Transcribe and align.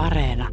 Areena. 0.00 0.48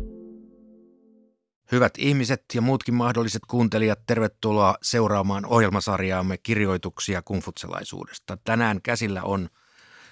Hyvät 1.71 1.94
ihmiset 1.97 2.44
ja 2.54 2.62
muutkin 2.62 2.94
mahdolliset 2.94 3.42
kuuntelijat, 3.47 4.00
tervetuloa 4.08 4.75
seuraamaan 4.81 5.46
ohjelmasarjaamme 5.46 6.38
kirjoituksia 6.38 7.21
kumfutselaisuudesta. 7.21 8.38
Tänään 8.44 8.81
käsillä 8.81 9.23
on 9.23 9.49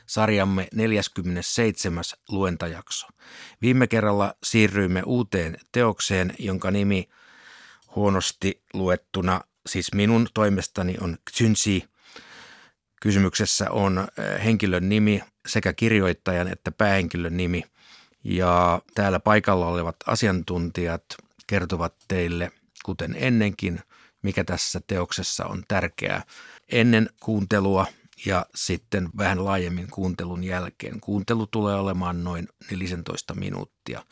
sarjamme 0.05 0.67
47. 0.73 2.03
luentajakso. 2.29 3.07
Viime 3.61 3.87
kerralla 3.87 4.33
siirryimme 4.43 5.03
uuteen 5.05 5.57
teokseen, 5.71 6.35
jonka 6.39 6.71
nimi 6.71 7.09
huonosti 7.95 8.63
luettuna, 8.73 9.41
siis 9.67 9.93
minun 9.93 10.27
toimestani 10.33 10.95
on 11.01 11.17
Xynsi. 11.31 11.83
Kysymyksessä 13.01 13.71
on 13.71 14.07
eh, 14.17 14.43
henkilön 14.43 14.89
nimi, 14.89 15.23
sekä 15.47 15.73
kirjoittajan 15.73 16.47
että 16.47 16.71
päähenkilön 16.71 17.37
nimi. 17.37 17.63
Ja 18.25 18.81
täällä 18.95 19.19
paikalla 19.19 19.67
olevat 19.67 19.95
asiantuntijat 20.07 21.03
kertovat 21.47 21.93
teille, 22.07 22.51
kuten 22.85 23.15
ennenkin, 23.19 23.79
mikä 24.21 24.43
tässä 24.43 24.81
teoksessa 24.87 25.45
on 25.45 25.63
tärkeää 25.67 26.23
ennen 26.71 27.09
kuuntelua 27.19 27.85
ja 28.25 28.45
sitten 28.55 29.09
vähän 29.17 29.45
laajemmin 29.45 29.87
kuuntelun 29.91 30.43
jälkeen. 30.43 30.99
Kuuntelu 30.99 31.47
tulee 31.47 31.75
olemaan 31.75 32.23
noin 32.23 32.47
14 32.71 33.33
minuuttia 33.33 34.05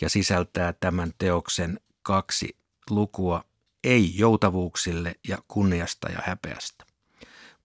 ja 0.00 0.08
sisältää 0.10 0.72
tämän 0.72 1.12
teoksen 1.18 1.80
kaksi 2.02 2.56
lukua 2.90 3.44
ei-joutavuuksille 3.84 5.14
ja 5.28 5.38
kunniasta 5.48 6.08
ja 6.08 6.18
häpeästä. 6.24 6.84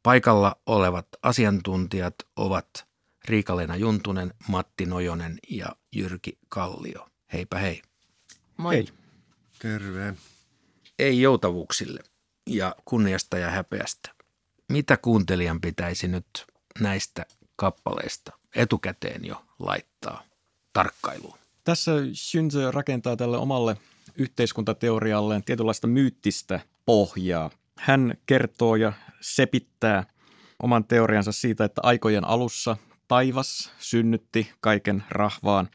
Paikalla 0.03 0.55
olevat 0.65 1.07
asiantuntijat 1.23 2.15
ovat 2.35 2.86
Riika-Leena 3.27 3.75
Juntunen, 3.75 4.33
Matti 4.47 4.85
Nojonen 4.85 5.37
ja 5.49 5.67
Jyrki 5.95 6.37
Kallio. 6.49 7.07
Heipä 7.33 7.57
hei. 7.57 7.81
Moi. 8.57 8.75
Hei. 8.75 8.87
Terve. 9.59 10.13
Ei 10.99 11.21
joutavuuksille 11.21 11.99
ja 12.47 12.75
kunniasta 12.85 13.37
ja 13.37 13.49
häpeästä. 13.51 14.09
Mitä 14.69 14.97
kuuntelijan 14.97 15.61
pitäisi 15.61 16.07
nyt 16.07 16.47
näistä 16.79 17.25
kappaleista 17.55 18.31
etukäteen 18.55 19.25
jo 19.25 19.45
laittaa 19.59 20.23
tarkkailuun? 20.73 21.37
Tässä 21.63 21.91
Shinzo 22.13 22.71
rakentaa 22.71 23.15
tälle 23.15 23.37
omalle 23.37 23.77
yhteiskuntateorialleen 24.15 25.43
tietynlaista 25.43 25.87
myyttistä 25.87 26.59
pohjaa. 26.85 27.49
Hän 27.77 28.17
kertoo 28.25 28.75
ja 28.75 28.93
sepittää 29.21 30.03
oman 30.63 30.85
teoriansa 30.85 31.31
siitä, 31.31 31.65
että 31.65 31.81
aikojen 31.83 32.25
alussa 32.25 32.77
taivas 33.07 33.71
synnytti 33.79 34.51
kaiken 34.61 35.03
rahvaan. 35.09 35.69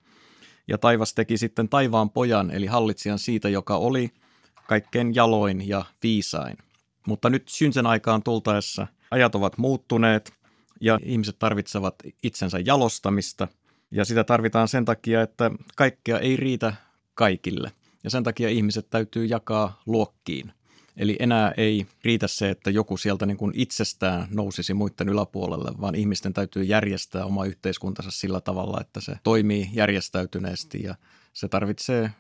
Ja 0.68 0.78
taivas 0.78 1.14
teki 1.14 1.38
sitten 1.38 1.68
taivaan 1.68 2.10
pojan 2.10 2.50
eli 2.50 2.66
hallitsijan 2.66 3.18
siitä, 3.18 3.48
joka 3.48 3.76
oli 3.76 4.10
kaikkein 4.68 5.14
jaloin 5.14 5.68
ja 5.68 5.84
viisain. 6.02 6.58
Mutta 7.06 7.30
nyt 7.30 7.48
synsen 7.48 7.86
aikaan 7.86 8.22
tultaessa 8.22 8.86
ajat 9.10 9.34
ovat 9.34 9.58
muuttuneet 9.58 10.32
ja 10.80 10.98
ihmiset 11.02 11.38
tarvitsevat 11.38 11.94
itsensä 12.22 12.58
jalostamista. 12.58 13.48
Ja 13.90 14.04
sitä 14.04 14.24
tarvitaan 14.24 14.68
sen 14.68 14.84
takia, 14.84 15.22
että 15.22 15.50
kaikkea 15.76 16.18
ei 16.18 16.36
riitä 16.36 16.74
kaikille. 17.14 17.72
Ja 18.04 18.10
sen 18.10 18.22
takia 18.22 18.48
ihmiset 18.48 18.90
täytyy 18.90 19.24
jakaa 19.24 19.82
luokkiin– 19.86 20.52
Eli 20.96 21.16
enää 21.20 21.52
ei 21.56 21.86
riitä 22.04 22.26
se, 22.26 22.50
että 22.50 22.70
joku 22.70 22.96
sieltä 22.96 23.26
niin 23.26 23.36
kuin 23.36 23.52
itsestään 23.56 24.28
nousisi 24.30 24.74
muiden 24.74 25.08
yläpuolelle, 25.08 25.80
vaan 25.80 25.94
ihmisten 25.94 26.32
täytyy 26.32 26.62
järjestää 26.62 27.24
oma 27.24 27.44
yhteiskuntansa 27.44 28.10
sillä 28.10 28.40
tavalla, 28.40 28.80
että 28.80 29.00
se 29.00 29.16
toimii 29.22 29.70
järjestäytyneesti 29.72 30.82
ja 30.82 30.94
se 31.32 31.48
tarvitsee 31.48 32.10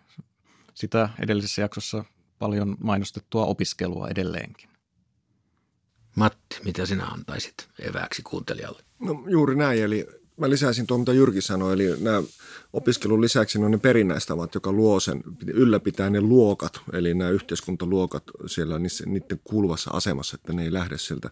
sitä 0.74 1.08
edellisessä 1.20 1.62
jaksossa 1.62 2.04
paljon 2.38 2.76
mainostettua 2.80 3.44
opiskelua 3.44 4.08
edelleenkin. 4.08 4.68
Matti, 6.16 6.56
mitä 6.64 6.86
sinä 6.86 7.06
antaisit 7.06 7.68
evääksi 7.78 8.22
kuuntelijalle? 8.22 8.82
No 8.98 9.24
juuri 9.28 9.56
näin, 9.56 9.82
eli 9.82 10.06
mä 10.36 10.50
lisäisin 10.50 10.86
tuon, 10.86 11.00
mitä 11.00 11.12
Jyrki 11.12 11.40
sanoi, 11.40 11.72
eli 11.72 12.00
nämä 12.00 12.22
opiskelun 12.72 13.20
lisäksi 13.20 13.58
on 13.58 13.70
ne 13.70 13.78
perinnäistavat, 13.78 14.54
joka 14.54 14.72
luo 14.72 15.00
sen, 15.00 15.22
ylläpitää 15.46 16.10
ne 16.10 16.20
luokat, 16.20 16.80
eli 16.92 17.14
nämä 17.14 17.30
yhteiskuntaluokat 17.30 18.22
siellä 18.46 18.78
niiden 18.78 19.40
kuuluvassa 19.44 19.90
asemassa, 19.90 20.34
että 20.34 20.52
ne 20.52 20.62
ei 20.62 20.72
lähde 20.72 20.98
sieltä 20.98 21.30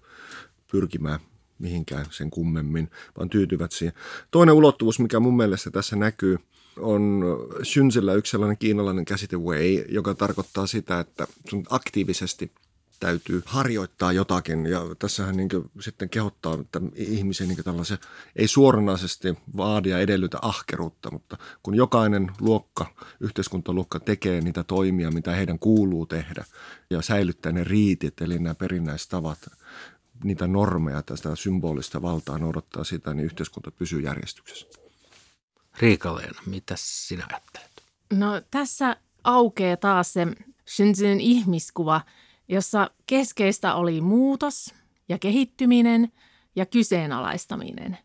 pyrkimään 0.73 1.21
mihinkään 1.59 2.07
sen 2.11 2.31
kummemmin, 2.31 2.91
vaan 3.19 3.31
tyytyvät 3.31 3.73
siihen. 3.73 3.95
Toinen 4.31 4.55
ulottuvuus, 4.55 5.01
mikä 5.01 5.21
mun 5.21 5.37
mielestä 5.37 5.71
tässä 5.71 5.97
näkyy, 5.97 6.39
on 6.79 7.23
Synsillä 7.63 8.15
yksi 8.15 8.31
sellainen 8.31 8.59
kiinalainen 8.59 9.05
käsite 9.05 9.37
way, 9.37 9.85
joka 9.89 10.15
tarkoittaa 10.15 10.67
sitä, 10.67 11.01
että 11.01 11.27
sun 11.51 11.65
aktiivisesti– 11.71 12.53
täytyy 13.01 13.43
harjoittaa 13.47 14.13
jotakin 14.13 14.67
ja 14.67 14.81
tässähän 14.99 15.37
niin 15.37 15.49
sitten 15.81 16.09
kehottaa 16.09 16.59
että 16.61 16.81
ihmisiä 16.95 17.47
niin 17.47 17.65
tällaisen, 17.65 17.99
ei 18.37 18.49
suoranaisesti 18.49 19.35
vaadia 19.57 19.99
edellytä 19.99 20.39
ahkeruutta, 20.43 21.11
mutta 21.11 21.37
kun 21.63 21.75
jokainen 21.75 22.31
luokka, 22.41 22.87
yhteiskuntaluokka 23.21 24.01
tekee 24.01 24.41
niitä 24.41 24.65
toimia, 24.65 25.11
mitä 25.11 25.31
heidän 25.31 25.59
kuuluu 25.59 26.07
tehdä 26.07 26.45
ja 26.91 27.03
säilyttää 27.03 27.53
ne 27.53 27.65
riitit, 27.65 28.21
eli 28.21 28.39
nämä 28.39 28.55
perinnäistavat, 28.55 29.39
niitä 30.25 30.47
normeja, 30.47 31.03
tästä 31.03 31.37
symbolista 31.37 32.03
valtaa 32.03 32.39
noudattaa 32.39 32.85
sitä, 32.85 33.15
niin 33.15 33.25
yhteiskunta 33.25 33.71
pysyy 33.71 34.01
järjestyksessä. 34.01 34.67
Riika-Leena, 35.79 36.41
mitä 36.47 36.75
sinä 36.79 37.27
ajattelet? 37.31 37.83
No 38.13 38.43
tässä 38.51 38.97
aukeaa 39.25 39.77
taas 39.77 40.13
se 40.13 40.27
Shenzhen 40.69 41.21
ihmiskuva– 41.21 42.01
jossa 42.51 42.91
keskeistä 43.07 43.75
oli 43.75 44.01
muutos 44.01 44.75
ja 45.09 45.19
kehittyminen 45.19 46.13
ja 46.57 46.67
kyseenalaistaminen. 46.67 47.99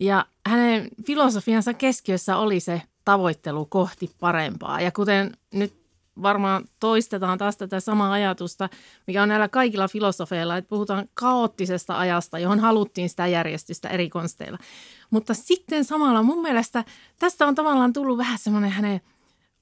Ja 0.00 0.26
hänen 0.46 0.88
filosofiansa 1.06 1.74
keskiössä 1.74 2.36
oli 2.36 2.60
se 2.60 2.82
tavoittelu 3.04 3.66
kohti 3.66 4.10
parempaa. 4.20 4.80
Ja 4.80 4.90
kuten 4.90 5.32
nyt 5.54 5.82
varmaan 6.22 6.64
toistetaan 6.80 7.38
taas 7.38 7.56
tätä 7.56 7.80
samaa 7.80 8.12
ajatusta, 8.12 8.68
mikä 9.06 9.22
on 9.22 9.28
näillä 9.28 9.48
kaikilla 9.48 9.88
filosofeilla, 9.88 10.56
että 10.56 10.68
puhutaan 10.68 11.08
kaoottisesta 11.14 11.98
ajasta, 11.98 12.38
johon 12.38 12.60
haluttiin 12.60 13.08
sitä 13.08 13.26
järjestystä 13.26 13.88
eri 13.88 14.08
konsteilla. 14.08 14.58
Mutta 15.10 15.34
sitten 15.34 15.84
samalla 15.84 16.22
mun 16.22 16.42
mielestä 16.42 16.84
tästä 17.18 17.46
on 17.46 17.54
tavallaan 17.54 17.92
tullut 17.92 18.18
vähän 18.18 18.38
semmoinen 18.38 18.70
hänen 18.70 19.00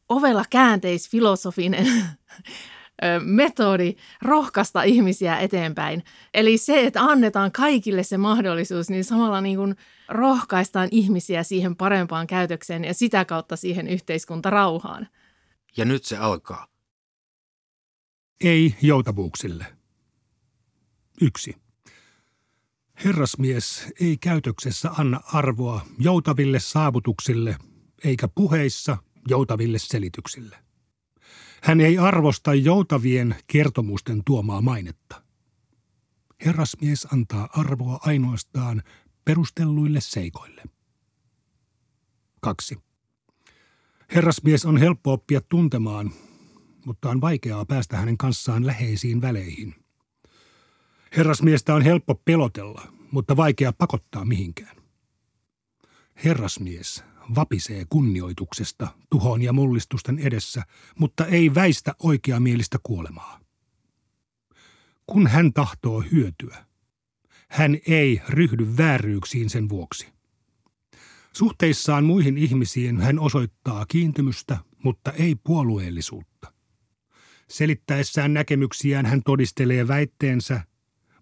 ovella 0.08 0.44
käänteisfilosofinen 0.50 1.86
metodi 3.20 3.94
rohkaista 4.22 4.82
ihmisiä 4.82 5.38
eteenpäin. 5.38 6.04
Eli 6.34 6.58
se, 6.58 6.86
että 6.86 7.00
annetaan 7.02 7.52
kaikille 7.52 8.02
se 8.02 8.18
mahdollisuus, 8.18 8.90
niin 8.90 9.04
samalla 9.04 9.40
niin 9.40 9.56
kuin 9.56 9.76
rohkaistaan 10.08 10.88
ihmisiä 10.90 11.42
siihen 11.42 11.76
parempaan 11.76 12.26
käytökseen 12.26 12.84
ja 12.84 12.94
sitä 12.94 13.24
kautta 13.24 13.56
siihen 13.56 13.88
yhteiskuntarauhaan. 13.88 15.08
Ja 15.76 15.84
nyt 15.84 16.04
se 16.04 16.16
alkaa. 16.16 16.66
Ei 18.40 18.74
joutavuuksille. 18.82 19.66
Yksi. 21.20 21.56
Herrasmies 23.04 23.92
ei 24.00 24.16
käytöksessä 24.16 24.90
anna 24.98 25.20
arvoa 25.32 25.80
joutaville 25.98 26.60
saavutuksille 26.60 27.56
eikä 28.04 28.28
puheissa 28.28 28.96
joutaville 29.28 29.78
selityksille. 29.78 30.56
Hän 31.62 31.80
ei 31.80 31.98
arvosta 31.98 32.54
joutavien 32.54 33.36
kertomusten 33.46 34.22
tuomaa 34.24 34.60
mainetta. 34.60 35.22
Herrasmies 36.46 37.08
antaa 37.12 37.48
arvoa 37.56 37.98
ainoastaan 38.02 38.82
perustelluille 39.24 40.00
seikoille. 40.00 40.62
2. 42.40 42.78
Herrasmies 44.14 44.64
on 44.64 44.76
helppo 44.76 45.12
oppia 45.12 45.40
tuntemaan, 45.40 46.10
mutta 46.84 47.10
on 47.10 47.20
vaikeaa 47.20 47.64
päästä 47.64 47.96
hänen 47.96 48.18
kanssaan 48.18 48.66
läheisiin 48.66 49.20
väleihin. 49.20 49.74
Herrasmiestä 51.16 51.74
on 51.74 51.82
helppo 51.82 52.14
pelotella, 52.14 52.92
mutta 53.10 53.36
vaikea 53.36 53.72
pakottaa 53.72 54.24
mihinkään. 54.24 54.76
Herrasmies 56.24 57.04
vapisee 57.34 57.84
kunnioituksesta 57.88 58.88
tuhon 59.10 59.42
ja 59.42 59.52
mullistusten 59.52 60.18
edessä, 60.18 60.62
mutta 60.98 61.26
ei 61.26 61.54
väistä 61.54 61.94
oikeamielistä 62.02 62.78
kuolemaa. 62.82 63.40
Kun 65.06 65.26
hän 65.26 65.52
tahtoo 65.52 66.04
hyötyä, 66.12 66.64
hän 67.48 67.78
ei 67.86 68.20
ryhdy 68.28 68.76
vääryyksiin 68.76 69.50
sen 69.50 69.68
vuoksi. 69.68 70.12
Suhteissaan 71.32 72.04
muihin 72.04 72.38
ihmisiin 72.38 73.00
hän 73.00 73.18
osoittaa 73.18 73.86
kiintymystä, 73.86 74.58
mutta 74.84 75.12
ei 75.12 75.34
puolueellisuutta. 75.34 76.52
Selittäessään 77.48 78.34
näkemyksiään 78.34 79.06
hän 79.06 79.22
todistelee 79.22 79.88
väitteensä, 79.88 80.64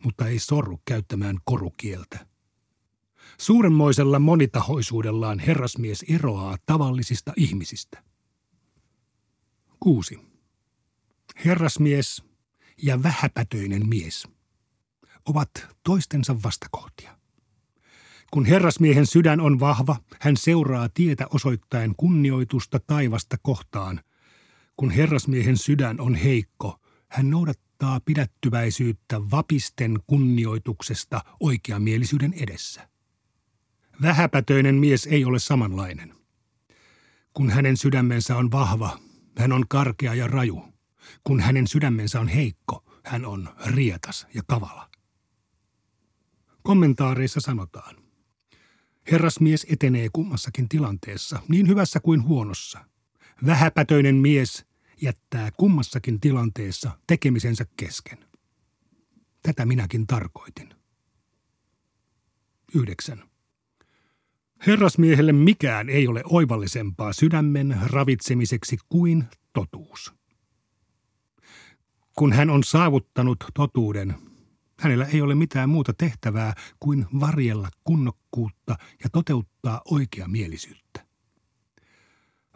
mutta 0.04 0.26
ei 0.26 0.38
sorru 0.38 0.80
käyttämään 0.84 1.38
korukieltä. 1.44 2.27
Suuremmoisella 3.40 4.18
monitahoisuudellaan 4.18 5.38
herrasmies 5.38 6.04
eroaa 6.08 6.56
tavallisista 6.66 7.32
ihmisistä. 7.36 8.02
6. 9.80 10.18
Herrasmies 11.44 12.24
ja 12.82 13.02
vähäpätöinen 13.02 13.88
mies 13.88 14.28
ovat 15.28 15.50
toistensa 15.84 16.42
vastakohtia. 16.42 17.18
Kun 18.30 18.44
herrasmiehen 18.44 19.06
sydän 19.06 19.40
on 19.40 19.60
vahva, 19.60 19.96
hän 20.20 20.36
seuraa 20.36 20.88
tietä 20.88 21.26
osoittaen 21.30 21.94
kunnioitusta 21.96 22.80
taivasta 22.86 23.36
kohtaan. 23.42 24.00
Kun 24.76 24.90
herrasmiehen 24.90 25.56
sydän 25.56 26.00
on 26.00 26.14
heikko, 26.14 26.80
hän 27.08 27.30
noudattaa 27.30 28.00
pidättyväisyyttä 28.00 29.30
vapisten 29.30 29.98
kunnioituksesta 30.06 31.20
oikeamielisyyden 31.40 32.32
edessä. 32.32 32.88
Vähäpätöinen 34.02 34.74
mies 34.74 35.06
ei 35.06 35.24
ole 35.24 35.38
samanlainen. 35.38 36.14
Kun 37.34 37.50
hänen 37.50 37.76
sydämensä 37.76 38.36
on 38.36 38.50
vahva, 38.50 38.98
hän 39.38 39.52
on 39.52 39.64
karkea 39.68 40.14
ja 40.14 40.26
raju. 40.26 40.64
Kun 41.24 41.40
hänen 41.40 41.66
sydämensä 41.66 42.20
on 42.20 42.28
heikko, 42.28 42.84
hän 43.04 43.24
on 43.24 43.48
rietas 43.66 44.26
ja 44.34 44.42
kavala. 44.46 44.90
Kommentaareissa 46.62 47.40
sanotaan. 47.40 47.96
Herrasmies 49.10 49.66
etenee 49.70 50.08
kummassakin 50.12 50.68
tilanteessa, 50.68 51.42
niin 51.48 51.68
hyvässä 51.68 52.00
kuin 52.00 52.24
huonossa. 52.24 52.84
Vähäpätöinen 53.46 54.14
mies 54.14 54.66
jättää 55.02 55.50
kummassakin 55.50 56.20
tilanteessa 56.20 56.98
tekemisensä 57.06 57.66
kesken. 57.76 58.18
Tätä 59.42 59.66
minäkin 59.66 60.06
tarkoitin. 60.06 60.74
9. 62.74 63.27
Herrasmiehelle 64.66 65.32
mikään 65.32 65.88
ei 65.88 66.08
ole 66.08 66.22
oivallisempaa 66.24 67.12
sydämen 67.12 67.78
ravitsemiseksi 67.86 68.78
kuin 68.88 69.24
totuus. 69.52 70.14
Kun 72.18 72.32
hän 72.32 72.50
on 72.50 72.64
saavuttanut 72.64 73.44
totuuden, 73.54 74.14
hänellä 74.80 75.04
ei 75.04 75.20
ole 75.20 75.34
mitään 75.34 75.68
muuta 75.68 75.92
tehtävää 75.94 76.54
kuin 76.80 77.06
varjella 77.20 77.68
kunnokkuutta 77.84 78.76
ja 79.04 79.10
toteuttaa 79.12 79.80
oikeamielisyyttä. 79.84 81.06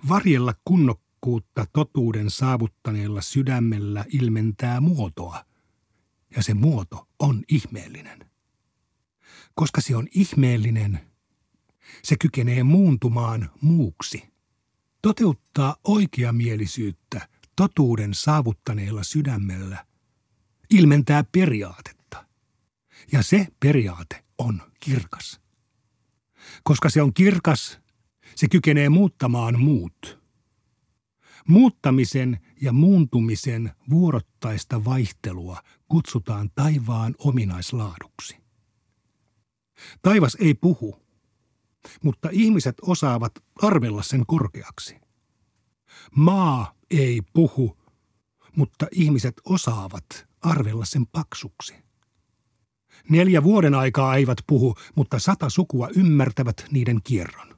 Varjella 0.09 0.55
kunnokkuutta 0.65 1.67
totuuden 1.73 2.31
saavuttaneella 2.31 3.21
sydämellä 3.21 4.05
ilmentää 4.13 4.81
muotoa, 4.81 5.45
ja 6.37 6.43
se 6.43 6.55
muoto 6.55 7.09
on 7.19 7.43
ihmeellinen. 7.49 8.31
Koska 9.55 9.81
se 9.81 9.97
on 9.97 10.09
ihmeellinen– 10.15 11.01
se 12.03 12.17
kykenee 12.21 12.63
muuntumaan 12.63 13.51
muuksi. 13.61 14.33
Toteuttaa 15.03 15.77
oikeamielisyyttä 15.85 17.29
totuuden 17.57 18.15
saavuttaneella 18.15 19.03
sydämellä 19.03 19.87
ilmentää 20.71 21.25
periaatetta. 21.33 22.27
Ja 23.13 23.23
se 23.23 23.47
periaate 23.61 24.25
on 24.39 24.63
kirkas. 24.81 25.41
Koska 26.63 26.91
se 26.91 27.03
on 27.03 27.15
kirkas, 27.15 27.81
se 28.35 28.49
kykenee 28.49 28.89
muuttamaan 28.89 29.61
muut. 29.61 30.23
Muuttamisen 31.49 32.39
ja 32.61 32.73
muuntumisen 32.73 33.73
vuorottaista 33.91 34.85
vaihtelua 34.85 35.63
kutsutaan 35.89 36.51
taivaan 36.55 37.15
ominaislaaduksi. 37.19 38.37
Taivas 40.03 40.37
ei 40.41 40.55
puhu, 40.55 41.03
mutta 42.03 42.29
ihmiset 42.33 42.75
osaavat 42.83 43.33
arvella 43.63 44.03
sen 44.03 44.27
korkeaksi. 44.27 44.97
Maa 46.17 46.75
ei 46.91 47.23
puhu, 47.33 47.77
mutta 48.57 48.87
ihmiset 48.93 49.35
osaavat 49.45 50.05
arvella 50.41 50.85
sen 50.85 51.07
paksuksi. 51.07 51.75
Neljä 53.09 53.43
vuoden 53.43 53.75
aikaa 53.75 54.17
eivät 54.17 54.39
puhu, 54.47 54.75
mutta 54.95 55.19
sata 55.19 55.51
sukua 55.51 55.89
ymmärtävät 55.97 56.65
niiden 56.71 57.01
kierron. 57.05 57.53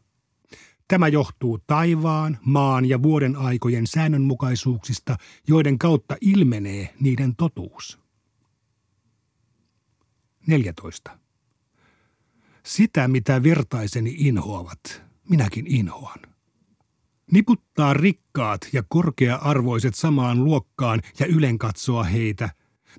Tämä 0.88 1.08
johtuu 1.08 1.58
taivaan, 1.66 2.38
maan 2.44 2.84
ja 2.84 3.02
vuoden 3.02 3.36
aikojen 3.36 3.86
säännönmukaisuuksista, 3.86 5.16
joiden 5.48 5.78
kautta 5.78 6.16
ilmenee 6.20 6.94
niiden 7.00 7.36
totuus. 7.36 7.98
14. 10.46 11.18
Sitä, 12.66 13.08
mitä 13.08 13.42
vertaiseni 13.42 14.14
inhoavat, 14.18 15.02
minäkin 15.28 15.66
inhoan. 15.66 16.18
Niputtaa 17.32 17.94
rikkaat 17.94 18.60
ja 18.72 18.82
korkea-arvoiset 18.88 19.94
samaan 19.94 20.44
luokkaan 20.44 21.00
ja 21.18 21.26
ylenkatsoa 21.26 22.04
heitä, 22.04 22.50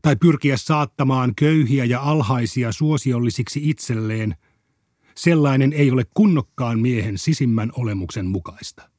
tai 0.02 0.16
pyrkiä 0.16 0.58
saattamaan 0.58 1.36
köyhiä 1.36 1.86
ja 1.86 2.02
alhaisia 2.02 2.72
suosiollisiksi 2.72 3.70
itselleen, 3.70 4.36
sellainen 5.16 5.74
ei 5.74 5.92
ole 5.92 6.04
kunnokkaan 6.14 6.80
miehen 6.80 7.18
sisimmän 7.18 7.72
olemuksen 7.76 8.26
mukaista. 8.26 8.90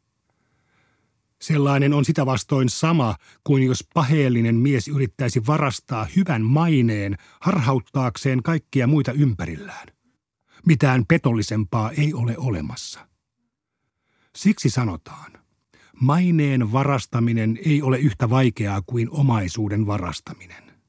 Sellainen 1.40 1.92
on 1.92 2.04
sitä 2.04 2.26
vastoin 2.26 2.68
sama 2.68 3.16
kuin 3.44 3.62
jos 3.62 3.84
paheellinen 3.94 4.54
mies 4.54 4.88
yrittäisi 4.88 5.46
varastaa 5.46 6.06
hyvän 6.16 6.42
maineen 6.42 7.16
harhauttaakseen 7.40 8.42
kaikkia 8.42 8.86
muita 8.86 9.12
ympärillään. 9.12 9.95
Mitään 10.66 11.04
petollisempaa 11.08 11.90
ei 11.90 12.14
ole 12.14 12.38
olemassa. 12.38 13.08
Siksi 14.36 14.70
sanotaan, 14.70 15.32
maineen 16.00 16.72
varastaminen 16.72 17.58
ei 17.64 17.82
ole 17.82 17.98
yhtä 17.98 18.30
vaikeaa 18.30 18.82
kuin 18.86 19.10
omaisuuden 19.10 19.86
varastaminen. 19.86 20.80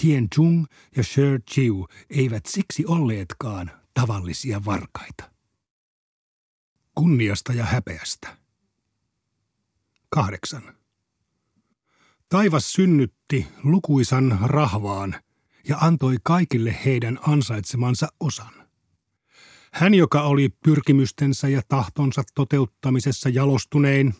Tien 0.00 0.30
Chung 0.30 0.66
ja 0.96 1.04
Sher 1.04 1.40
Chiu 1.50 1.88
eivät 2.10 2.46
siksi 2.46 2.86
olleetkaan 2.86 3.70
tavallisia 3.94 4.64
varkaita. 4.64 5.30
Kunniasta 6.94 7.52
ja 7.52 7.64
häpeästä. 7.64 8.36
Kahdeksan. 10.08 10.62
Taivas 12.28 12.72
synnytti 12.72 13.46
lukuisan 13.62 14.38
rahvaan– 14.42 15.14
ja 15.68 15.76
antoi 15.80 16.16
kaikille 16.22 16.76
heidän 16.84 17.18
ansaitsemansa 17.28 18.08
osan. 18.20 18.52
Hän, 19.72 19.94
joka 19.94 20.22
oli 20.22 20.48
pyrkimystensä 20.64 21.48
ja 21.48 21.62
tahtonsa 21.68 22.22
toteuttamisessa 22.34 23.28
jalostunein, 23.28 24.14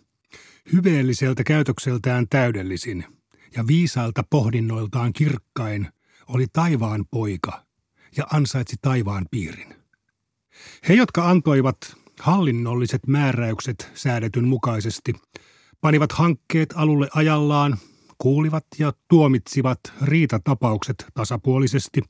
hyveelliseltä 0.73 1.45
käytökseltään 1.45 2.27
täydellisin 2.31 3.05
ja 3.57 3.67
viisailta 3.67 4.25
pohdinnoiltaan 4.31 5.13
kirkkain, 5.13 5.89
oli 6.29 6.47
taivaan 6.53 7.05
poika 7.11 7.67
ja 8.17 8.27
ansaitsi 8.33 8.77
taivaan 8.83 9.27
piirin. 9.31 9.75
He, 10.89 10.95
jotka 10.95 11.31
antoivat 11.31 11.77
hallinnolliset 12.21 13.07
määräykset 13.07 13.91
säädetyn 13.95 14.49
mukaisesti, 14.49 15.13
panivat 15.81 16.13
hankkeet 16.13 16.73
alulle 16.77 17.09
ajallaan 17.15 17.79
kuulivat 18.23 18.67
ja 18.79 18.93
tuomitsivat 19.09 19.81
riitatapaukset 20.03 21.07
tasapuolisesti, 21.15 22.03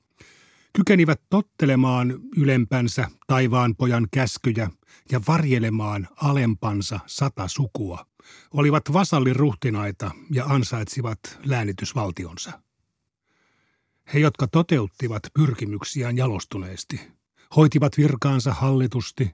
kykenivät 0.73 1.21
tottelemaan 1.31 2.21
ylempänsä 2.37 3.09
taivaanpojan 3.27 4.09
käskyjä 4.11 4.71
ja 5.13 5.21
varjelemaan 5.29 6.09
alempansa 6.17 7.01
sata 7.07 7.49
sukua, 7.49 8.07
olivat 8.55 8.93
vasalliruhtinaita 8.93 10.11
ja 10.31 10.45
ansaitsivat 10.45 11.19
läänitysvaltionsa. 11.45 12.63
He, 14.15 14.19
jotka 14.19 14.47
toteuttivat 14.47 15.23
pyrkimyksiään 15.35 16.17
jalostuneesti, 16.17 17.01
hoitivat 17.57 17.99
virkaansa 17.99 18.53
hallitusti, 18.53 19.31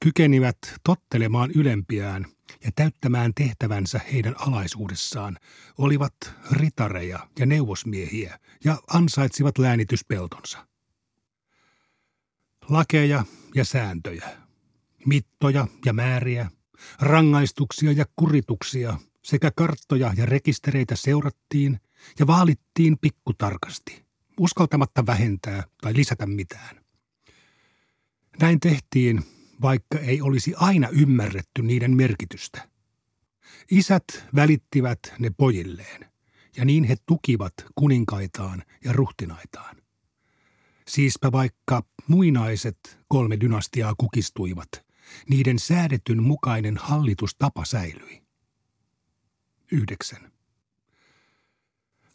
kykenivät 0.00 0.58
tottelemaan 0.84 1.50
ylempiään– 1.50 2.26
ja 2.64 2.70
täyttämään 2.74 3.32
tehtävänsä 3.34 4.00
heidän 4.12 4.34
alaisuudessaan 4.38 5.36
olivat 5.78 6.14
ritareja 6.52 7.28
ja 7.38 7.46
neuvosmiehiä 7.46 8.38
ja 8.64 8.78
ansaitsivat 8.88 9.58
läänityspeltonsa. 9.58 10.66
Lakeja 12.68 13.24
ja 13.54 13.64
sääntöjä, 13.64 14.28
mittoja 15.06 15.66
ja 15.84 15.92
määriä, 15.92 16.50
rangaistuksia 17.00 17.92
ja 17.92 18.04
kurituksia 18.16 18.98
sekä 19.24 19.50
karttoja 19.56 20.12
ja 20.16 20.26
rekistereitä 20.26 20.96
seurattiin 20.96 21.80
ja 22.18 22.26
vaalittiin 22.26 22.98
pikkutarkasti, 23.00 24.04
uskaltamatta 24.40 25.06
vähentää 25.06 25.64
tai 25.82 25.94
lisätä 25.94 26.26
mitään. 26.26 26.84
Näin 28.40 28.60
tehtiin 28.60 29.24
vaikka 29.62 29.98
ei 29.98 30.22
olisi 30.22 30.54
aina 30.56 30.88
ymmärretty 30.88 31.62
niiden 31.62 31.96
merkitystä. 31.96 32.68
Isät 33.70 34.04
välittivät 34.34 34.98
ne 35.18 35.30
pojilleen, 35.36 36.10
ja 36.56 36.64
niin 36.64 36.84
he 36.84 36.96
tukivat 37.06 37.54
kuninkaitaan 37.74 38.62
ja 38.84 38.92
ruhtinaitaan. 38.92 39.76
Siispä 40.88 41.32
vaikka 41.32 41.82
muinaiset 42.06 42.98
kolme 43.08 43.40
dynastiaa 43.40 43.94
kukistuivat, 43.98 44.68
niiden 45.28 45.58
säädetyn 45.58 46.22
mukainen 46.22 46.76
hallitustapa 46.76 47.64
säilyi. 47.64 48.22
9. 49.72 50.32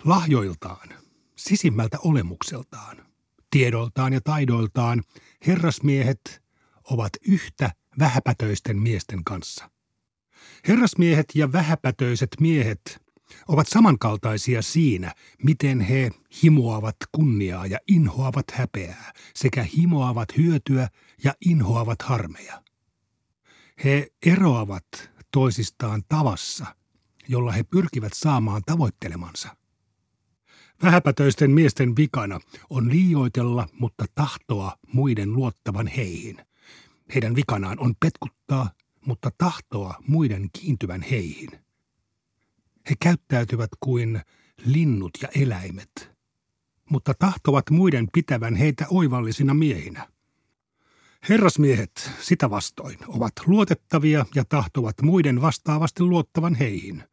Lahjoiltaan, 0.04 0.90
sisimmältä 1.36 1.98
olemukseltaan, 2.00 3.06
tiedoltaan 3.52 4.14
ja 4.14 4.22
taidoiltaan 4.22 5.04
herrasmiehet 5.48 6.45
ovat 6.90 7.12
yhtä 7.28 7.72
vähäpätöisten 8.00 8.78
miesten 8.78 9.24
kanssa. 9.24 9.70
Herrasmiehet 10.68 11.26
ja 11.36 11.52
vähäpätöiset 11.52 12.30
miehet 12.40 13.06
ovat 13.48 13.68
samankaltaisia 13.68 14.62
siinä, 14.62 15.14
miten 15.44 15.82
he 15.82 16.12
himoavat 16.44 16.96
kunniaa 17.12 17.68
ja 17.68 17.80
inhoavat 17.88 18.52
häpeää, 18.52 19.14
sekä 19.36 19.64
himoavat 19.64 20.38
hyötyä 20.38 20.90
ja 21.24 21.34
inhoavat 21.46 22.02
harmeja. 22.02 22.64
He 23.84 24.08
eroavat 24.26 24.86
toisistaan 25.32 26.04
tavassa, 26.10 26.66
jolla 27.28 27.52
he 27.52 27.64
pyrkivät 27.64 28.14
saamaan 28.16 28.62
tavoittelemansa. 28.66 29.56
Vähäpätöisten 30.84 31.52
miesten 31.52 31.96
vikana 31.96 32.40
on 32.70 32.90
liioitella, 32.90 33.68
mutta 33.80 34.06
tahtoa 34.16 34.78
muiden 34.94 35.34
luottavan 35.34 35.88
heihin. 35.88 36.46
Heidän 37.14 37.36
vikanaan 37.36 37.80
on 37.80 37.94
petkuttaa, 38.00 38.70
mutta 39.06 39.32
tahtoa 39.38 39.96
muiden 40.08 40.50
kiintyvän 40.54 41.02
heihin– 41.02 41.50
he 42.90 42.96
käyttäytyvät 43.00 43.70
kuin 43.80 44.22
linnut 44.66 45.12
ja 45.22 45.30
eläimet, 45.36 46.12
mutta 46.90 47.14
tahtovat 47.20 47.70
muiden 47.70 48.08
pitävän 48.14 48.56
heitä 48.56 48.86
oivallisina 48.90 49.54
miehinä. 49.54 50.08
Herrasmiehet 51.30 52.12
sitä 52.22 52.50
vastoin 52.50 52.98
ovat 53.08 53.34
luotettavia 53.46 54.26
ja 54.36 54.46
tahtovat 54.46 55.02
muiden 55.02 55.42
vastaavasti 55.42 56.04
luottavan 56.04 56.56
heihin. 56.56 57.04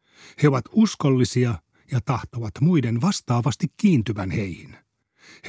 He 0.43 0.47
ovat 0.47 0.65
uskollisia 0.71 1.55
ja 1.91 1.99
tahtovat 2.05 2.51
muiden 2.61 3.01
vastaavasti 3.01 3.67
kiintyvän 3.77 4.31
heihin. 4.31 4.82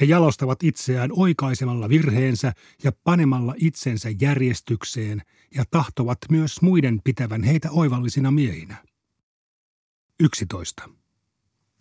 He 0.01 0.05
jalostavat 0.05 0.63
itseään 0.63 1.09
oikaisemalla 1.13 1.89
virheensä 1.89 2.53
ja 2.83 2.91
panemalla 3.03 3.53
itsensä 3.57 4.09
järjestykseen 4.21 5.21
ja 5.55 5.63
tahtovat 5.71 6.17
myös 6.29 6.61
muiden 6.61 7.01
pitävän 7.03 7.43
heitä 7.43 7.71
oivallisina 7.71 8.31
miehinä. 8.31 8.85
11. 10.19 10.89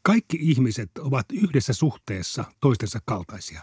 Kaikki 0.03 0.39
ihmiset 0.41 0.91
ovat 0.99 1.27
yhdessä 1.33 1.73
suhteessa 1.73 2.45
toistensa 2.61 2.99
kaltaisia. 3.05 3.63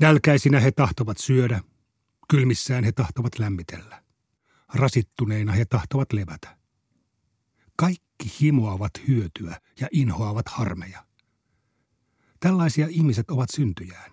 Nälkäisinä 0.00 0.60
he 0.60 0.72
tahtovat 0.72 1.18
syödä, 1.18 1.60
kylmissään 2.28 2.84
he 2.84 2.92
tahtovat 2.92 3.38
lämmitellä. 3.38 4.02
Rasittuneina 4.74 5.52
he 5.52 5.64
tahtovat 5.64 6.12
levätä. 6.12 6.56
Kaikki 7.76 8.32
himoavat 8.40 8.92
hyötyä 9.08 9.60
ja 9.80 9.88
inhoavat 9.92 10.48
harmeja. 10.48 11.05
Tällaisia 12.40 12.86
ihmiset 12.90 13.30
ovat 13.30 13.48
syntyjään. 13.50 14.12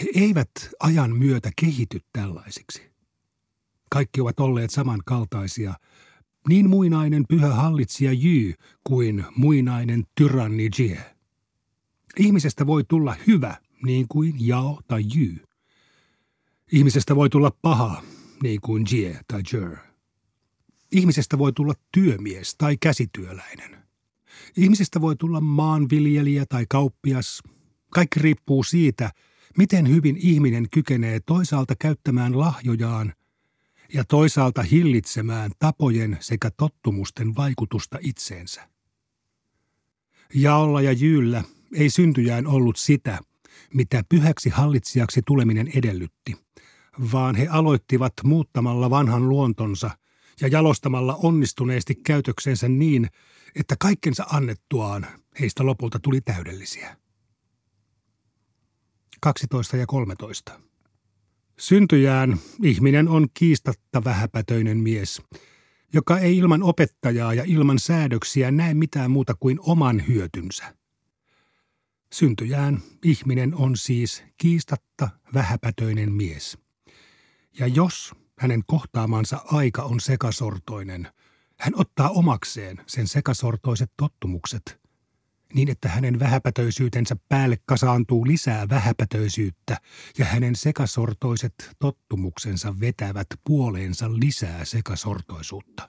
He 0.00 0.08
eivät 0.14 0.50
ajan 0.80 1.16
myötä 1.16 1.50
kehity 1.60 2.00
tällaisiksi. 2.12 2.82
Kaikki 3.90 4.20
ovat 4.20 4.40
olleet 4.40 4.70
samankaltaisia– 4.70 5.74
niin 6.48 6.70
muinainen 6.70 7.24
pyhä 7.28 7.48
hallitsija 7.48 8.12
Jy 8.12 8.54
kuin 8.84 9.24
muinainen 9.36 10.04
tyranni 10.14 10.70
Jie. 10.78 11.16
Ihmisestä 12.18 12.66
voi 12.66 12.84
tulla 12.84 13.16
hyvä, 13.26 13.56
niin 13.82 14.06
kuin 14.08 14.34
Jao 14.38 14.80
tai 14.88 15.04
Jy. 15.16 15.36
Ihmisestä 16.72 17.16
voi 17.16 17.30
tulla 17.30 17.50
paha, 17.62 18.02
niin 18.42 18.60
kuin 18.60 18.86
Jie 18.92 19.20
tai 19.28 19.42
Jer. 19.52 19.76
Ihmisestä 20.92 21.38
voi 21.38 21.52
tulla 21.52 21.74
työmies 21.92 22.54
tai 22.58 22.76
käsityöläinen. 22.80 23.85
Ihmisestä 24.56 25.00
voi 25.00 25.16
tulla 25.16 25.40
maanviljelijä 25.40 26.46
tai 26.48 26.66
kauppias. 26.68 27.42
Kaikki 27.90 28.20
riippuu 28.20 28.62
siitä, 28.64 29.10
miten 29.58 29.88
hyvin 29.88 30.16
ihminen 30.16 30.66
kykenee 30.70 31.20
toisaalta 31.26 31.74
käyttämään 31.78 32.38
lahjojaan– 32.38 33.12
ja 33.94 34.04
toisaalta 34.04 34.62
hillitsemään 34.62 35.50
tapojen 35.58 36.16
sekä 36.20 36.50
tottumusten 36.50 37.36
vaikutusta 37.36 37.98
itseensä. 38.00 38.68
Jaolla 40.34 40.80
ja 40.80 40.92
Jyyllä 40.92 41.44
ei 41.74 41.90
syntyjään 41.90 42.46
ollut 42.46 42.76
sitä, 42.76 43.18
mitä 43.74 44.02
pyhäksi 44.08 44.48
hallitsijaksi 44.48 45.22
tuleminen 45.26 45.70
edellytti, 45.74 46.36
vaan 47.12 47.34
he 47.34 47.46
aloittivat 47.46 48.12
muuttamalla 48.24 48.90
vanhan 48.90 49.28
luontonsa 49.28 49.90
ja 50.40 50.48
jalostamalla 50.48 51.14
onnistuneesti 51.22 51.94
käytöksensä 51.94 52.68
niin, 52.68 53.08
että 53.54 53.76
kaikkensa 53.78 54.26
annettuaan 54.32 55.06
heistä 55.40 55.66
lopulta 55.66 55.98
tuli 55.98 56.20
täydellisiä. 56.20 56.96
12 59.20 59.76
ja 59.76 59.86
13. 59.86 60.60
Syntyjään 61.58 62.38
ihminen 62.62 63.08
on 63.08 63.26
kiistatta 63.34 64.04
vähäpätöinen 64.04 64.78
mies, 64.78 65.22
joka 65.92 66.18
ei 66.18 66.36
ilman 66.36 66.62
opettajaa 66.62 67.34
ja 67.34 67.44
ilman 67.46 67.78
säädöksiä 67.78 68.50
näe 68.50 68.74
mitään 68.74 69.10
muuta 69.10 69.34
kuin 69.40 69.58
oman 69.60 70.06
hyötynsä. 70.08 70.74
Syntyjään 72.12 72.82
ihminen 73.04 73.54
on 73.54 73.76
siis 73.76 74.24
kiistatta 74.38 75.08
vähäpätöinen 75.34 76.12
mies. 76.12 76.58
Ja 77.58 77.66
jos 77.66 78.12
hänen 78.38 78.62
kohtaamansa 78.66 79.40
aika 79.44 79.82
on 79.82 80.00
sekasortoinen, 80.00 81.08
hän 81.60 81.72
ottaa 81.76 82.10
omakseen 82.10 82.80
sen 82.86 83.08
sekasortoiset 83.08 83.92
tottumukset– 83.96 84.62
niin 85.54 85.68
että 85.68 85.88
hänen 85.88 86.18
vähäpätöisyytensä 86.18 87.16
päälle 87.28 87.58
kasaantuu 87.66 88.26
lisää 88.26 88.68
vähäpätöisyyttä 88.68 89.76
ja 90.18 90.24
hänen 90.24 90.56
sekasortoiset 90.56 91.54
tottumuksensa 91.78 92.80
vetävät 92.80 93.26
puoleensa 93.44 94.10
lisää 94.10 94.64
sekasortoisuutta. 94.64 95.88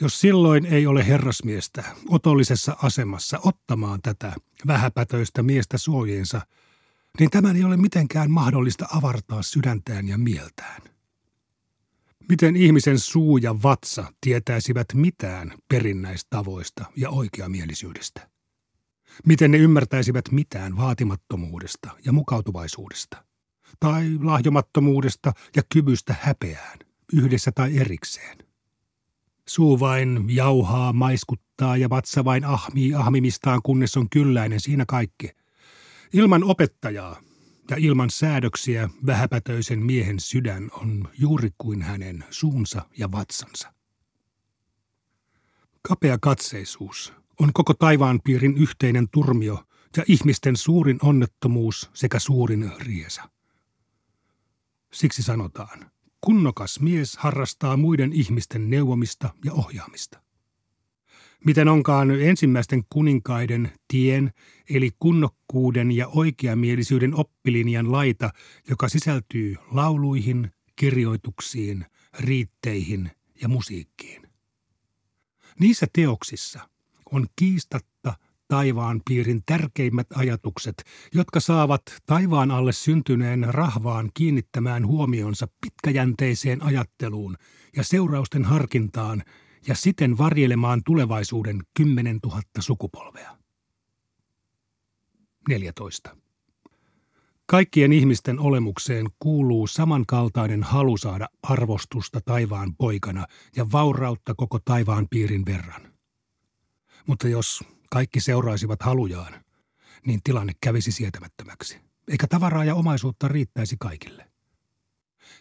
Jos 0.00 0.20
silloin 0.20 0.66
ei 0.66 0.86
ole 0.86 1.06
herrasmiestä 1.06 1.84
otollisessa 2.08 2.76
asemassa 2.82 3.40
ottamaan 3.44 4.02
tätä 4.02 4.32
vähäpätöistä 4.66 5.42
miestä 5.42 5.78
suojiensa, 5.78 6.40
niin 7.18 7.30
tämän 7.30 7.56
ei 7.56 7.64
ole 7.64 7.76
mitenkään 7.76 8.30
mahdollista 8.30 8.86
avartaa 8.92 9.42
sydäntään 9.42 10.08
ja 10.08 10.18
mieltään. 10.18 10.82
Miten 12.28 12.56
ihmisen 12.56 12.98
suu 12.98 13.36
ja 13.36 13.62
vatsa 13.62 14.12
tietäisivät 14.20 14.86
mitään 14.94 15.52
perinnäistavoista 15.68 16.84
ja 16.96 17.10
oikeamielisyydestä? 17.10 18.28
Miten 19.26 19.50
ne 19.50 19.58
ymmärtäisivät 19.58 20.24
mitään 20.30 20.76
vaatimattomuudesta 20.76 21.90
ja 22.04 22.12
mukautuvaisuudesta? 22.12 23.24
Tai 23.80 24.18
lahjomattomuudesta 24.22 25.32
ja 25.56 25.62
kyvystä 25.72 26.16
häpeään, 26.20 26.78
yhdessä 27.12 27.52
tai 27.54 27.78
erikseen? 27.78 28.38
Suu 29.48 29.80
vain 29.80 30.24
jauhaa, 30.28 30.92
maiskuttaa 30.92 31.76
ja 31.76 31.90
vatsa 31.90 32.24
vain 32.24 32.44
ahmii 32.44 32.94
ahmimistaan, 32.94 33.60
kunnes 33.62 33.96
on 33.96 34.10
kylläinen 34.10 34.60
siinä 34.60 34.84
kaikki. 34.88 35.41
Ilman 36.12 36.44
opettajaa 36.44 37.20
ja 37.70 37.76
ilman 37.76 38.10
säädöksiä 38.10 38.90
vähäpätöisen 39.06 39.78
miehen 39.78 40.20
sydän 40.20 40.70
on 40.72 41.08
juuri 41.18 41.50
kuin 41.58 41.82
hänen 41.82 42.24
suunsa 42.30 42.82
ja 42.98 43.12
vatsansa. 43.12 43.72
Kapea 45.82 46.18
katseisuus 46.18 47.12
on 47.40 47.52
koko 47.52 47.74
taivaanpiirin 47.74 48.58
yhteinen 48.58 49.08
turmio 49.08 49.64
ja 49.96 50.04
ihmisten 50.08 50.56
suurin 50.56 50.98
onnettomuus 51.02 51.90
sekä 51.94 52.18
suurin 52.18 52.72
riesa. 52.78 53.30
Siksi 54.92 55.22
sanotaan, 55.22 55.90
kunnokas 56.20 56.80
mies 56.80 57.16
harrastaa 57.16 57.76
muiden 57.76 58.12
ihmisten 58.12 58.70
neuvomista 58.70 59.30
ja 59.44 59.52
ohjaamista. 59.52 60.21
Miten 61.44 61.68
onkaan 61.68 62.10
ensimmäisten 62.10 62.82
kuninkaiden 62.92 63.72
tien, 63.88 64.32
eli 64.70 64.90
kunnokkuuden 64.98 65.92
ja 65.92 66.08
oikeamielisyyden 66.08 67.14
oppilinjan 67.14 67.92
laita, 67.92 68.30
joka 68.70 68.88
sisältyy 68.88 69.56
lauluihin, 69.70 70.50
kirjoituksiin, 70.76 71.86
riitteihin 72.18 73.10
ja 73.42 73.48
musiikkiin. 73.48 74.22
Niissä 75.60 75.86
teoksissa 75.92 76.68
on 77.12 77.26
kiistatta 77.36 78.14
taivaan 78.48 79.00
piirin 79.08 79.42
tärkeimmät 79.46 80.06
ajatukset, 80.14 80.84
jotka 81.14 81.40
saavat 81.40 81.82
taivaan 82.06 82.50
alle 82.50 82.72
syntyneen 82.72 83.46
rahvaan 83.48 84.10
kiinnittämään 84.14 84.86
huomionsa 84.86 85.48
pitkäjänteiseen 85.60 86.62
ajatteluun 86.62 87.36
ja 87.76 87.84
seurausten 87.84 88.44
harkintaan– 88.44 89.22
ja 89.66 89.74
siten 89.74 90.18
varjelemaan 90.18 90.82
tulevaisuuden 90.84 91.62
10 91.74 92.18
000 92.24 92.40
sukupolvea. 92.60 93.38
14. 95.48 96.16
Kaikkien 97.46 97.92
ihmisten 97.92 98.40
olemukseen 98.40 99.06
kuuluu 99.18 99.66
samankaltainen 99.66 100.62
halu 100.62 100.96
saada 100.96 101.28
arvostusta 101.42 102.20
taivaan 102.24 102.76
poikana 102.76 103.26
ja 103.56 103.72
vaurautta 103.72 104.34
koko 104.34 104.58
taivaan 104.64 105.06
piirin 105.10 105.44
verran. 105.46 105.92
Mutta 107.06 107.28
jos 107.28 107.64
kaikki 107.90 108.20
seuraisivat 108.20 108.82
halujaan, 108.82 109.44
niin 110.06 110.20
tilanne 110.24 110.52
kävisi 110.60 110.92
sietämättömäksi, 110.92 111.78
eikä 112.08 112.26
tavaraa 112.26 112.64
ja 112.64 112.74
omaisuutta 112.74 113.28
riittäisi 113.28 113.76
kaikille. 113.80 114.32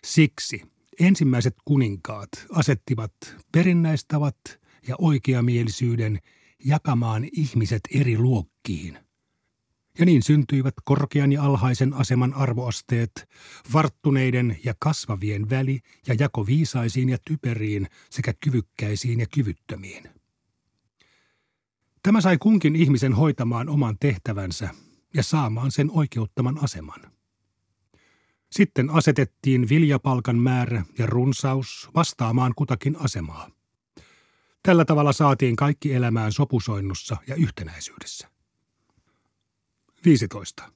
Siksi 0.04 0.72
ensimmäiset 1.00 1.56
kuninkaat 1.66 2.30
asettivat 2.52 3.14
perinnäistavat 3.52 4.38
ja 4.88 4.96
oikeamielisyyden 5.00 6.20
jakamaan 6.66 7.28
ihmiset 7.32 7.82
eri 7.94 8.18
luokkiin– 8.18 8.98
ja 10.00 10.06
niin 10.06 10.24
syntyivät 10.24 10.74
korkean 10.84 11.32
ja 11.32 11.44
alhaisen 11.44 11.94
aseman 11.94 12.34
arvoasteet, 12.34 13.30
varttuneiden 13.74 14.60
ja 14.64 14.74
kasvavien 14.80 15.50
väli 15.50 15.80
ja 16.08 16.16
jako 16.20 16.46
viisaisiin 16.46 17.10
ja 17.10 17.18
typeriin 17.28 17.88
sekä 18.10 18.34
kyvykkäisiin 18.40 19.20
ja 19.20 19.26
kyvyttömiin. 19.34 20.10
Tämä 22.04 22.22
sai 22.22 22.38
kunkin 22.38 22.76
ihmisen 22.76 23.14
hoitamaan 23.14 23.70
oman 23.70 23.98
tehtävänsä 24.00 24.70
ja 25.14 25.24
saamaan 25.24 25.72
sen 25.72 25.92
oikeuttaman 25.92 26.64
aseman. 26.64 27.12
Sitten 28.52 28.90
asetettiin 28.90 29.70
viljapalkan 29.70 30.36
määrä 30.36 30.84
ja 30.98 31.06
runsaus 31.06 31.90
vastaamaan 31.96 32.54
kutakin 32.56 32.96
asemaa. 33.00 33.50
Tällä 34.64 34.86
tavalla 34.86 35.14
saatiin 35.14 35.56
kaikki 35.56 35.94
elämään 35.94 36.32
sopusoinnussa 36.32 37.18
ja 37.28 37.36
yhtenäisyydessä. 37.36 38.28
15. 40.06 40.72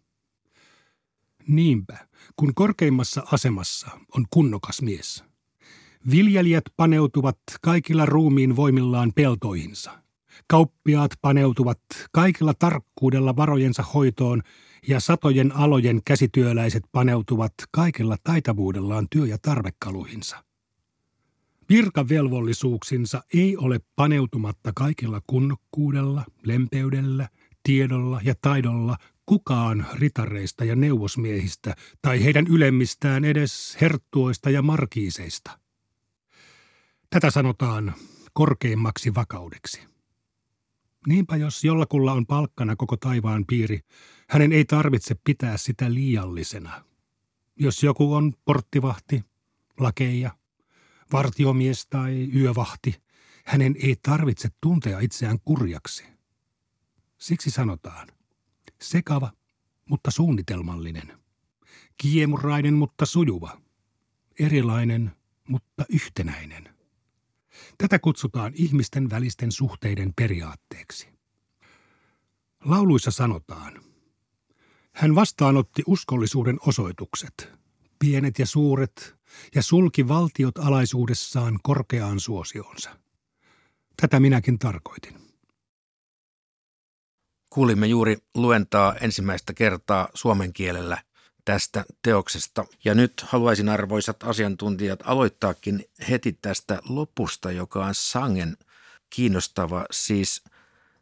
Niinpä, 1.48 2.08
kun 2.36 2.54
korkeimmassa 2.56 3.24
asemassa 3.32 3.88
on 4.16 4.26
kunnokas 4.30 4.82
mies. 4.82 5.24
Viljelijät 6.12 6.64
paneutuvat 6.78 7.40
kaikilla 7.62 8.06
ruumiin 8.06 8.56
voimillaan 8.56 9.12
peltoihinsa. 9.16 10.05
Kauppiaat 10.48 11.12
paneutuvat 11.22 11.80
kaikilla 12.12 12.54
tarkkuudella 12.54 13.36
varojensa 13.36 13.84
hoitoon 13.84 14.42
ja 14.88 15.00
satojen 15.00 15.52
alojen 15.52 16.02
käsityöläiset 16.06 16.84
paneutuvat 16.92 17.54
kaikella 17.72 18.18
taitavuudellaan 18.24 19.08
työ- 19.10 19.28
ja 19.28 19.38
tarvekaluihinsa. 19.42 20.44
Virkavelvollisuuksinsa 21.70 23.24
ei 23.34 23.58
ole 23.58 23.80
paneutumatta 23.96 24.72
kaikilla 24.76 25.22
kunnokkuudella, 25.28 26.24
lempeydellä, 26.44 27.30
tiedolla 27.64 28.22
ja 28.24 28.36
taidolla 28.42 28.98
kukaan 29.26 29.86
ritareista 29.94 30.66
ja 30.66 30.76
neuvosmiehistä 30.76 31.76
tai 32.02 32.24
heidän 32.24 32.48
ylemmistään 32.48 33.26
edes 33.26 33.78
herttuoista 33.82 34.50
ja 34.50 34.62
markiiseista. 34.62 35.60
Tätä 37.10 37.32
sanotaan 37.32 37.94
korkeimmaksi 38.34 39.16
vakaudeksi. 39.16 39.95
Niinpä 41.08 41.36
jos 41.36 41.64
jollakulla 41.64 42.14
on 42.14 42.26
palkkana 42.26 42.76
koko 42.76 42.98
taivaan 42.98 43.46
piiri, 43.46 43.80
hänen 44.30 44.52
ei 44.52 44.66
tarvitse 44.66 45.16
pitää 45.24 45.58
sitä 45.58 45.94
liiallisena. 45.94 46.84
Jos 47.56 47.84
joku 47.84 48.14
on 48.14 48.34
porttivahti, 48.46 49.24
lakeija, 49.80 50.32
vartiomies 51.12 51.88
tai 51.88 52.30
yövahti, 52.36 52.96
hänen 53.46 53.76
ei 53.84 53.96
tarvitse 54.04 54.50
tuntea 54.62 55.00
itseään 55.00 55.40
kurjaksi. 55.46 56.06
Siksi 57.18 57.52
sanotaan, 57.52 58.08
Sekava, 58.82 59.32
mutta 59.90 60.12
suunnitelmallinen. 60.12 61.20
Kiemurainen, 61.98 62.74
mutta 62.74 63.06
sujuva. 63.06 63.62
Erilainen, 64.40 65.12
mutta 65.48 65.86
yhtenäinen. 65.90 66.75
Tätä 67.78 68.00
kutsutaan 68.00 68.52
ihmisten 68.56 69.10
välisten 69.10 69.52
suhteiden 69.52 70.14
periaatteeksi. 70.16 71.08
Lauluissa 72.66 73.12
sanotaan, 73.12 73.82
hän 74.94 75.16
vastaanotti 75.16 75.84
uskollisuuden 75.88 76.58
osoitukset, 76.68 77.50
pienet 78.00 78.40
ja 78.40 78.46
suuret, 78.46 79.16
ja 79.56 79.64
sulki 79.64 80.08
valtiot 80.08 80.58
alaisuudessaan 80.58 81.60
korkeaan 81.64 82.20
suosionsa. 82.20 83.00
Tätä 84.02 84.20
minäkin 84.20 84.60
tarkoitin. 84.60 85.26
Kuulimme 87.50 87.88
juuri 87.88 88.18
luentaa 88.36 88.96
ensimmäistä 88.96 89.54
kertaa 89.54 90.10
suomen 90.14 90.54
kielellä 90.54 91.04
tästä 91.46 91.86
teoksesta. 92.02 92.66
Ja 92.86 92.96
nyt 92.96 93.14
haluaisin 93.22 93.70
arvoisat 93.70 94.24
asiantuntijat 94.24 95.00
aloittaakin 95.04 95.86
heti 96.10 96.38
tästä 96.42 96.80
lopusta, 96.90 97.52
joka 97.52 97.86
on 97.86 97.96
sangen 97.96 98.58
kiinnostava. 99.10 99.86
Siis 99.92 100.44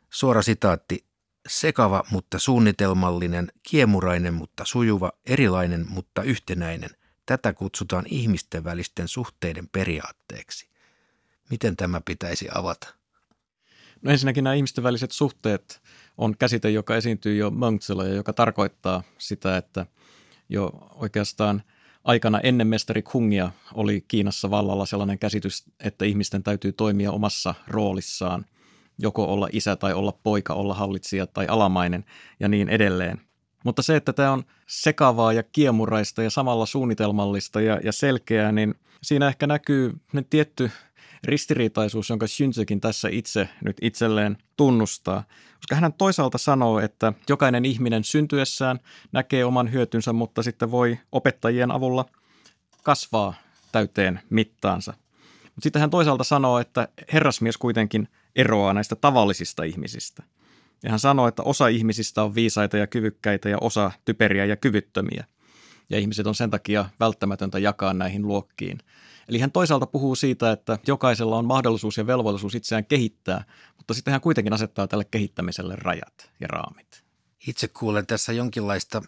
suora 0.10 0.42
sitaatti, 0.42 1.06
sekava 1.48 2.04
mutta 2.12 2.40
suunnitelmallinen, 2.40 3.52
kiemurainen 3.70 4.34
mutta 4.34 4.66
sujuva, 4.66 5.12
erilainen 5.26 5.86
mutta 5.90 6.24
yhtenäinen. 6.24 6.90
Tätä 7.26 7.54
kutsutaan 7.54 8.06
ihmisten 8.10 8.64
välisten 8.64 9.08
suhteiden 9.08 9.70
periaatteeksi. 9.70 10.70
Miten 11.50 11.76
tämä 11.76 12.02
pitäisi 12.02 12.48
avata? 12.56 12.94
No 14.02 14.12
ensinnäkin 14.12 14.44
nämä 14.44 14.54
ihmisten 14.54 14.84
väliset 14.84 15.12
suhteet 15.12 15.82
on 16.18 16.38
käsite, 16.38 16.70
joka 16.70 16.96
esiintyy 16.96 17.36
jo 17.36 17.50
Mönksellä 17.50 18.04
ja 18.04 18.14
joka 18.14 18.34
tarkoittaa 18.34 19.04
sitä, 19.18 19.58
että 19.58 19.86
jo 20.54 20.72
oikeastaan 20.96 21.64
aikana 22.04 22.40
ennen 22.40 22.68
mestari 22.68 23.02
Kungia 23.02 23.52
oli 23.74 24.06
Kiinassa 24.08 24.50
vallalla 24.50 24.86
sellainen 24.86 25.20
käsitys, 25.20 25.64
että 25.80 26.06
ihmisten 26.06 26.44
täytyy 26.44 26.72
toimia 26.72 27.12
omassa 27.12 27.56
roolissaan, 27.68 28.46
joko 28.98 29.26
olla 29.26 29.50
isä 29.52 29.76
tai 29.76 29.94
olla 29.94 30.20
poika, 30.24 30.54
olla 30.54 30.74
hallitsija 30.74 31.28
tai 31.28 31.48
alamainen 31.48 32.06
ja 32.40 32.48
niin 32.48 32.70
edelleen. 32.70 33.22
Mutta 33.66 33.82
se, 33.82 33.96
että 33.96 34.14
tämä 34.14 34.32
on 34.32 34.44
sekavaa 34.68 35.34
ja 35.34 35.44
kiemuraista 35.44 36.24
ja 36.24 36.30
samalla 36.30 36.66
suunnitelmallista 36.66 37.62
ja, 37.62 37.80
ja 37.84 37.92
selkeää, 37.92 38.52
niin 38.52 38.76
siinä 39.04 39.28
ehkä 39.28 39.48
näkyy 39.48 39.94
ne 40.14 40.26
tietty 40.30 40.72
ristiriitaisuus, 41.24 42.10
jonka 42.10 42.28
Shinzekin 42.28 42.82
tässä 42.82 43.10
itse 43.12 43.50
nyt 43.66 43.78
itselleen 43.82 44.38
tunnustaa. 44.58 45.24
Koska 45.56 45.76
hän 45.76 45.94
toisaalta 45.94 46.38
sanoo, 46.38 46.80
että 46.80 47.14
jokainen 47.30 47.66
ihminen 47.66 48.04
syntyessään 48.04 48.80
näkee 49.12 49.46
oman 49.46 49.72
hyötynsä, 49.72 50.14
mutta 50.14 50.44
sitten 50.44 50.72
voi 50.72 51.00
opettajien 51.12 51.72
avulla 51.72 52.06
kasvaa 52.84 53.34
täyteen 53.72 54.20
mittaansa. 54.30 54.94
Mutta 55.44 55.64
sitten 55.64 55.80
hän 55.80 55.90
toisaalta 55.90 56.24
sanoo, 56.24 56.60
että 56.60 56.88
herrasmies 57.14 57.58
kuitenkin 57.58 58.08
eroaa 58.36 58.74
näistä 58.74 58.96
tavallisista 58.96 59.64
ihmisistä. 59.64 60.24
Ja 60.84 60.90
hän 60.90 61.00
sanoo, 61.00 61.28
että 61.28 61.44
osa 61.44 61.68
ihmisistä 61.68 62.24
on 62.24 62.36
viisaita 62.36 62.78
ja 62.78 62.88
kyvykkäitä 62.88 63.50
ja 63.50 63.58
osa 63.62 63.92
typeriä 64.06 64.46
ja 64.46 64.56
kyvyttömiä. 64.56 65.26
Ja 65.90 66.00
ihmiset 66.00 66.28
on 66.28 66.36
sen 66.36 66.50
takia 66.50 66.86
välttämätöntä 67.00 67.60
jakaa 67.60 67.94
näihin 67.94 68.28
luokkiin. 68.28 68.78
Eli 69.28 69.40
hän 69.40 69.52
toisaalta 69.52 69.86
puhuu 69.86 70.16
siitä, 70.16 70.52
että 70.52 70.80
jokaisella 70.88 71.38
on 71.38 71.46
mahdollisuus 71.46 71.98
ja 71.98 72.08
velvollisuus 72.08 72.56
itseään 72.56 72.86
kehittää, 72.86 73.44
mutta 73.78 73.94
sitten 73.94 74.12
hän 74.12 74.22
kuitenkin 74.22 74.54
asettaa 74.54 74.88
tälle 74.88 75.06
kehittämiselle 75.06 75.76
rajat 75.76 76.32
ja 76.40 76.48
raamit. 76.48 77.04
Itse 77.48 77.68
kuulen 77.68 78.08
tässä 78.08 78.34
jonkinlaista 78.34 79.02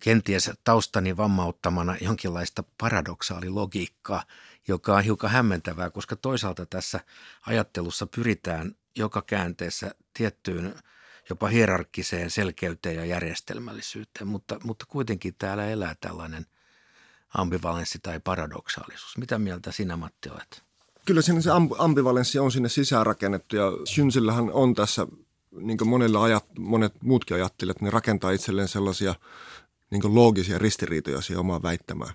kenties 0.00 0.50
taustani 0.64 1.16
vammauttamana 1.16 1.96
jonkinlaista 2.00 2.64
paradoksaalilogiikkaa, 2.78 4.24
joka 4.68 4.96
on 4.96 5.04
hiukan 5.04 5.30
hämmentävää, 5.30 5.90
koska 5.90 6.16
toisaalta 6.16 6.66
tässä 6.66 7.00
ajattelussa 7.46 8.06
pyritään 8.06 8.74
joka 8.96 9.22
käänteessä 9.22 9.94
tiettyyn 10.14 10.74
jopa 11.30 11.48
hierarkkiseen 11.48 12.30
selkeyteen 12.30 12.96
ja 12.96 13.04
järjestelmällisyyteen, 13.04 14.28
mutta, 14.28 14.60
mutta 14.64 14.86
kuitenkin 14.88 15.34
täällä 15.38 15.68
elää 15.68 15.94
tällainen– 16.00 16.46
ambivalenssi 17.34 17.98
tai 18.02 18.20
paradoksaalisuus. 18.20 19.18
Mitä 19.18 19.38
mieltä 19.38 19.72
sinä 19.72 19.96
Matti 19.96 20.28
olet? 20.30 20.62
Kyllä 21.04 21.22
siinä 21.22 21.40
se 21.40 21.50
ambivalenssi 21.78 22.38
on 22.38 22.52
sinne 22.52 22.68
sisäänrakennettu 22.68 23.56
ja 23.56 23.64
Synsillähän 23.84 24.52
on 24.52 24.74
tässä, 24.74 25.06
niin 25.50 25.78
kuin 25.78 25.88
monille 25.88 26.18
ajat, 26.18 26.44
monet 26.58 27.02
muutkin 27.02 27.34
ajattelijat, 27.34 27.80
ne 27.80 27.90
rakentaa 27.90 28.30
itselleen 28.30 28.68
sellaisia 28.68 29.14
niin 29.90 30.14
loogisia 30.14 30.58
ristiriitoja 30.58 31.20
siihen 31.20 31.40
omaan 31.40 31.62
väittämään. 31.62 32.14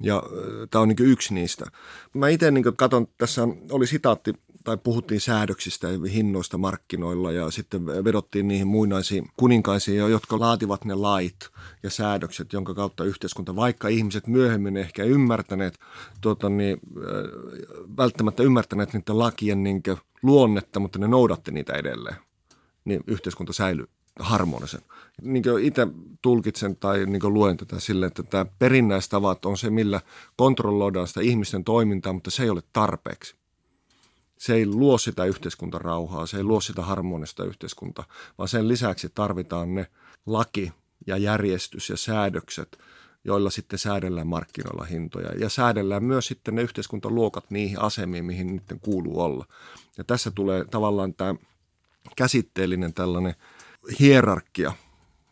Ja 0.00 0.22
tämä 0.70 0.82
on 0.82 0.88
niin 0.88 0.96
yksi 1.00 1.34
niistä. 1.34 1.66
Mä 2.14 2.28
itse 2.28 2.50
niin 2.50 2.76
katson, 2.76 3.08
tässä 3.18 3.42
oli 3.70 3.86
sitaatti 3.86 4.34
tai 4.64 4.76
puhuttiin 4.76 5.20
säädöksistä 5.20 5.88
hinnoista 6.12 6.58
markkinoilla 6.58 7.32
ja 7.32 7.50
sitten 7.50 7.86
vedottiin 7.86 8.48
niihin 8.48 8.66
muinaisiin 8.66 9.28
kuninkaisiin, 9.36 9.98
jotka 9.98 10.40
laativat 10.40 10.84
ne 10.84 10.94
lait 10.94 11.50
ja 11.82 11.90
säädökset, 11.90 12.52
jonka 12.52 12.74
kautta 12.74 13.04
yhteiskunta, 13.04 13.56
vaikka 13.56 13.88
ihmiset 13.88 14.26
myöhemmin 14.26 14.76
ehkä 14.76 15.04
ymmärtäneet, 15.04 15.78
tuota, 16.20 16.48
niin, 16.48 16.80
välttämättä 17.96 18.42
ymmärtäneet 18.42 18.92
niiden 18.92 19.18
lakien 19.18 19.62
niin 19.62 19.82
luonnetta, 20.22 20.80
mutta 20.80 20.98
ne 20.98 21.08
noudatti 21.08 21.52
niitä 21.52 21.72
edelleen, 21.72 22.16
niin 22.84 23.00
yhteiskunta 23.06 23.52
säilyi 23.52 23.86
harmonisen. 24.18 24.80
Niin 25.22 25.42
kuin 25.42 25.64
itse 25.64 25.86
tulkitsen 26.22 26.76
tai 26.76 27.06
niin 27.06 27.34
luen 27.34 27.56
tätä 27.56 27.80
sille, 27.80 28.06
että 28.06 28.22
tämä 28.22 28.46
perinnäistavat 28.58 29.44
on 29.44 29.58
se, 29.58 29.70
millä 29.70 30.00
kontrolloidaan 30.36 31.08
sitä 31.08 31.20
ihmisten 31.20 31.64
toimintaa, 31.64 32.12
mutta 32.12 32.30
se 32.30 32.42
ei 32.42 32.50
ole 32.50 32.62
tarpeeksi. 32.72 33.41
Se 34.42 34.54
ei 34.54 34.66
luo 34.66 34.98
sitä 34.98 35.24
yhteiskuntarauhaa, 35.24 36.26
se 36.26 36.36
ei 36.36 36.44
luo 36.44 36.60
sitä 36.60 36.82
harmonista 36.82 37.44
yhteiskuntaa, 37.44 38.04
vaan 38.38 38.48
sen 38.48 38.68
lisäksi 38.68 39.08
tarvitaan 39.14 39.74
ne 39.74 39.86
laki 40.26 40.72
ja 41.06 41.16
järjestys 41.16 41.90
ja 41.90 41.96
säädökset, 41.96 42.78
joilla 43.24 43.50
sitten 43.50 43.78
säädellään 43.78 44.26
markkinoilla 44.26 44.84
hintoja 44.84 45.32
ja 45.38 45.48
säädellään 45.48 46.04
myös 46.04 46.26
sitten 46.26 46.54
ne 46.54 46.62
yhteiskuntaluokat 46.62 47.50
niihin 47.50 47.80
asemiin, 47.80 48.24
mihin 48.24 48.46
niiden 48.46 48.80
kuuluu 48.80 49.20
olla. 49.20 49.46
Ja 49.98 50.04
tässä 50.04 50.30
tulee 50.30 50.64
tavallaan 50.64 51.14
tämä 51.14 51.34
käsitteellinen 52.16 52.94
tällainen 52.94 53.34
hierarkia 54.00 54.72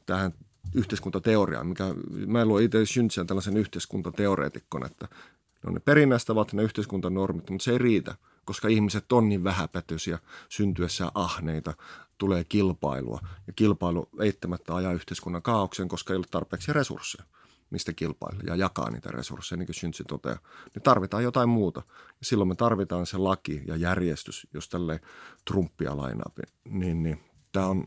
tähän 0.06 0.32
yhteiskuntateoriaan, 0.74 1.66
mikä 1.66 1.84
mä 2.26 2.44
luon 2.44 2.62
itse 2.62 2.78
Schüntzen 2.78 3.26
tällaisen 3.26 3.56
yhteiskuntateoreetikkona, 3.56 4.86
että 4.86 5.08
ne 5.10 5.66
on 5.66 5.74
ne 5.74 5.80
perinnäistävät 5.80 6.52
ne 6.52 6.62
yhteiskuntanormit, 6.62 7.50
mutta 7.50 7.64
se 7.64 7.72
ei 7.72 7.78
riitä, 7.78 8.14
koska 8.50 8.68
ihmiset 8.68 9.12
on 9.12 9.28
niin 9.28 9.44
vähäpätöisiä 9.44 10.18
syntyessä 10.48 11.12
ahneita, 11.14 11.74
tulee 12.18 12.44
kilpailua 12.44 13.20
ja 13.46 13.52
kilpailu 13.52 14.08
eittämättä 14.20 14.74
ajaa 14.74 14.92
yhteiskunnan 14.92 15.42
kaauksen, 15.42 15.88
koska 15.88 16.12
ei 16.12 16.16
ole 16.16 16.26
tarpeeksi 16.30 16.72
resursseja 16.72 17.24
mistä 17.70 17.92
kilpailla 17.92 18.40
ja 18.46 18.56
jakaa 18.56 18.90
niitä 18.90 19.10
resursseja, 19.10 19.56
niin 19.56 19.66
kuin 19.66 19.74
Syntsi 19.74 20.04
toteaa, 20.04 20.38
niin 20.74 20.82
tarvitaan 20.82 21.22
jotain 21.22 21.48
muuta. 21.48 21.82
Ja 21.88 22.24
silloin 22.26 22.48
me 22.48 22.54
tarvitaan 22.54 23.06
se 23.06 23.16
laki 23.16 23.62
ja 23.66 23.76
järjestys, 23.76 24.46
jos 24.54 24.68
tälle 24.68 25.00
Trumpia 25.44 25.96
lainaa, 25.96 26.30
niin, 26.64 27.02
niin 27.02 27.20
tämä, 27.52 27.66
on, 27.66 27.84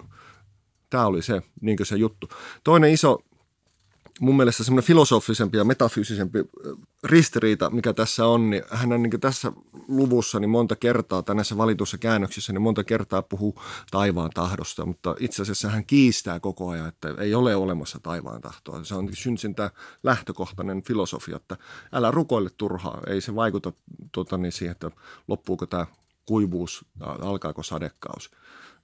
tämä 0.89 1.05
oli 1.05 1.21
se, 1.21 1.41
niin 1.61 1.77
se 1.83 1.95
juttu. 1.95 2.29
Toinen 2.63 2.91
iso 2.91 3.23
mun 4.19 4.37
mielestä 4.37 4.63
semmoinen 4.63 4.87
filosofisempi 4.87 5.57
ja 5.57 5.63
metafyysisempi 5.63 6.39
ristiriita, 7.03 7.69
mikä 7.69 7.93
tässä 7.93 8.25
on, 8.25 8.49
niin 8.49 8.63
hän 8.69 8.93
on 8.93 9.03
niin 9.03 9.19
tässä 9.19 9.51
luvussa 9.87 10.39
niin 10.39 10.49
monta 10.49 10.75
kertaa, 10.75 11.23
tai 11.23 11.35
näissä 11.35 11.57
valitussa 11.57 11.97
käännöksissä, 11.97 12.53
niin 12.53 12.61
monta 12.61 12.83
kertaa 12.83 13.21
puhuu 13.21 13.61
taivaan 13.91 14.29
tahdosta, 14.33 14.85
mutta 14.85 15.15
itse 15.19 15.41
asiassa 15.41 15.69
hän 15.69 15.85
kiistää 15.85 16.39
koko 16.39 16.69
ajan, 16.69 16.87
että 16.87 17.13
ei 17.17 17.35
ole 17.35 17.55
olemassa 17.55 17.99
taivaan 18.03 18.41
tahtoa. 18.41 18.83
Se 18.83 18.95
on 18.95 19.09
synsin 19.13 19.55
tämä 19.55 19.69
lähtökohtainen 20.03 20.83
filosofia, 20.83 21.35
että 21.35 21.57
älä 21.91 22.11
rukoile 22.11 22.49
turhaa, 22.57 23.01
ei 23.07 23.21
se 23.21 23.35
vaikuta 23.35 23.73
tuota, 24.11 24.37
niin 24.37 24.51
siihen, 24.51 24.71
että 24.71 24.91
loppuuko 25.27 25.65
tämä 25.65 25.85
kuivuus, 26.25 26.85
alkaako 27.01 27.63
sadekausi 27.63 28.29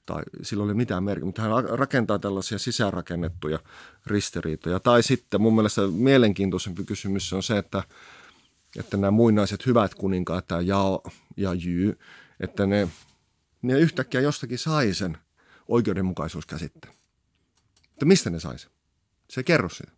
tai 0.10 0.24
sillä 0.42 0.64
oli 0.64 0.74
mitään 0.74 1.04
merkitystä, 1.04 1.26
mutta 1.26 1.42
hän 1.42 1.80
rakentaa 1.80 2.20
tällaisia 2.20 2.60
sisäänrakennettuja 2.60 3.60
ristiriitoja. 4.06 4.80
Tai 4.80 5.04
sitten 5.04 5.42
mun 5.42 5.56
mielestä 5.56 5.82
mielenkiintoisempi 5.88 6.84
kysymys 6.84 7.34
on 7.34 7.44
se, 7.44 7.58
että, 7.58 7.84
että 8.80 8.98
nämä 8.98 9.12
muinaiset 9.12 9.66
hyvät 9.66 9.96
kuninkaat, 9.96 10.48
tämä 10.48 10.62
Jao 10.62 11.04
ja 11.38 11.54
Jy, 11.54 11.98
että 12.40 12.66
ne, 12.66 12.90
ne 13.62 13.80
yhtäkkiä 13.80 14.22
jostakin 14.22 14.58
sai 14.58 14.94
sen 14.94 15.18
oikeudenmukaisuuskäsitteen. 15.68 16.94
Että 17.92 18.06
mistä 18.06 18.30
ne 18.30 18.40
sai 18.40 18.60
sen? 18.60 18.72
Se 19.30 19.40
ei 19.40 19.44
kerro 19.44 19.70
sitä. 19.70 19.92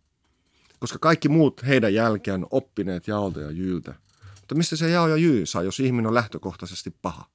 Koska 0.80 0.98
kaikki 0.98 1.28
muut 1.28 1.66
heidän 1.66 1.94
jälkeen 1.94 2.46
oppineet 2.50 3.08
Jaolta 3.08 3.40
ja 3.40 3.50
Jyltä. 3.50 3.94
Mutta 4.40 4.54
mistä 4.54 4.76
se 4.76 4.90
Jao 4.90 5.08
ja 5.08 5.16
Jy 5.16 5.46
sai, 5.46 5.64
jos 5.64 5.80
ihminen 5.80 6.06
on 6.06 6.14
lähtökohtaisesti 6.14 6.90
paha? 7.02 7.30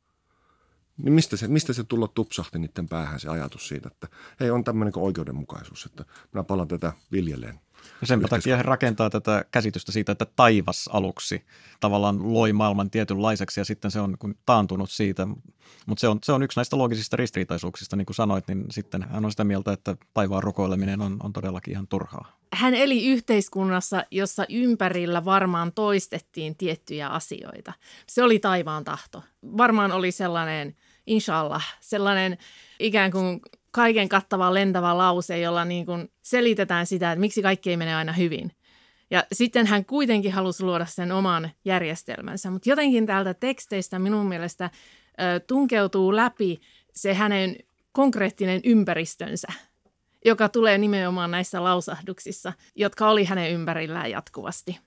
Niin 1.03 1.13
mistä 1.13 1.37
se, 1.37 1.47
mistä 1.47 1.73
se 1.73 1.83
tullut 1.83 2.13
tupsahti 2.13 2.59
niiden 2.59 2.89
päähän 2.89 3.19
se 3.19 3.29
ajatus 3.29 3.67
siitä, 3.67 3.89
että 3.91 4.07
hei 4.39 4.51
on 4.51 4.63
tämmöinen 4.63 4.93
oikeudenmukaisuus, 4.95 5.85
että 5.85 6.05
minä 6.33 6.43
palaan 6.43 6.67
tätä 6.67 6.93
viljelleen. 7.11 7.59
Ja 8.01 8.07
sen 8.07 8.21
takia 8.29 8.57
he 8.57 8.63
rakentaa 8.63 9.09
tätä 9.09 9.45
käsitystä 9.51 9.91
siitä, 9.91 10.11
että 10.11 10.25
taivas 10.35 10.89
aluksi 10.93 11.45
tavallaan 11.79 12.33
loi 12.33 12.53
maailman 12.53 12.89
tietynlaiseksi 12.89 13.59
ja 13.59 13.65
sitten 13.65 13.91
se 13.91 13.99
on 13.99 14.17
taantunut 14.45 14.89
siitä. 14.89 15.27
Mutta 15.85 16.01
se 16.01 16.07
on, 16.07 16.19
se 16.23 16.31
on 16.31 16.43
yksi 16.43 16.59
näistä 16.59 16.77
loogisista 16.77 17.17
ristiriitaisuuksista, 17.17 17.95
niin 17.95 18.05
kuin 18.05 18.15
sanoit, 18.15 18.47
niin 18.47 18.65
sitten 18.69 19.03
hän 19.09 19.25
on 19.25 19.31
sitä 19.31 19.43
mieltä, 19.43 19.71
että 19.71 19.97
taivaan 20.13 20.43
rukoileminen 20.43 21.01
on, 21.01 21.17
on 21.23 21.33
todellakin 21.33 21.71
ihan 21.71 21.87
turhaa. 21.87 22.37
Hän 22.53 22.73
eli 22.73 23.07
yhteiskunnassa, 23.07 24.03
jossa 24.11 24.45
ympärillä 24.49 25.25
varmaan 25.25 25.71
toistettiin 25.71 26.55
tiettyjä 26.55 27.07
asioita. 27.07 27.73
Se 28.07 28.23
oli 28.23 28.39
taivaan 28.39 28.83
tahto. 28.83 29.23
Varmaan 29.57 29.91
oli 29.91 30.11
sellainen– 30.11 30.75
inshallah, 31.07 31.75
sellainen 31.79 32.37
ikään 32.79 33.11
kuin 33.11 33.41
kaiken 33.71 34.09
kattava 34.09 34.53
lentävä 34.53 34.97
lause, 34.97 35.39
jolla 35.39 35.65
niin 35.65 35.85
kuin 35.85 36.11
selitetään 36.21 36.85
sitä, 36.85 37.11
että 37.11 37.19
miksi 37.19 37.41
kaikki 37.41 37.69
ei 37.69 37.77
mene 37.77 37.95
aina 37.95 38.13
hyvin. 38.13 38.51
Ja 39.11 39.23
sitten 39.31 39.67
hän 39.67 39.85
kuitenkin 39.85 40.31
halusi 40.31 40.63
luoda 40.63 40.85
sen 40.85 41.11
oman 41.11 41.51
järjestelmänsä, 41.65 42.51
mutta 42.51 42.69
jotenkin 42.69 43.05
täältä 43.05 43.33
teksteistä 43.33 43.99
minun 43.99 44.25
mielestä 44.25 44.69
ö, 45.19 45.39
tunkeutuu 45.39 46.15
läpi 46.15 46.61
se 46.95 47.13
hänen 47.13 47.55
konkreettinen 47.91 48.61
ympäristönsä, 48.63 49.47
joka 50.25 50.49
tulee 50.49 50.77
nimenomaan 50.77 51.31
näissä 51.31 51.63
lausahduksissa, 51.63 52.53
jotka 52.75 53.09
oli 53.09 53.25
hänen 53.25 53.51
ympärillään 53.51 54.11
jatkuvasti. 54.11 54.79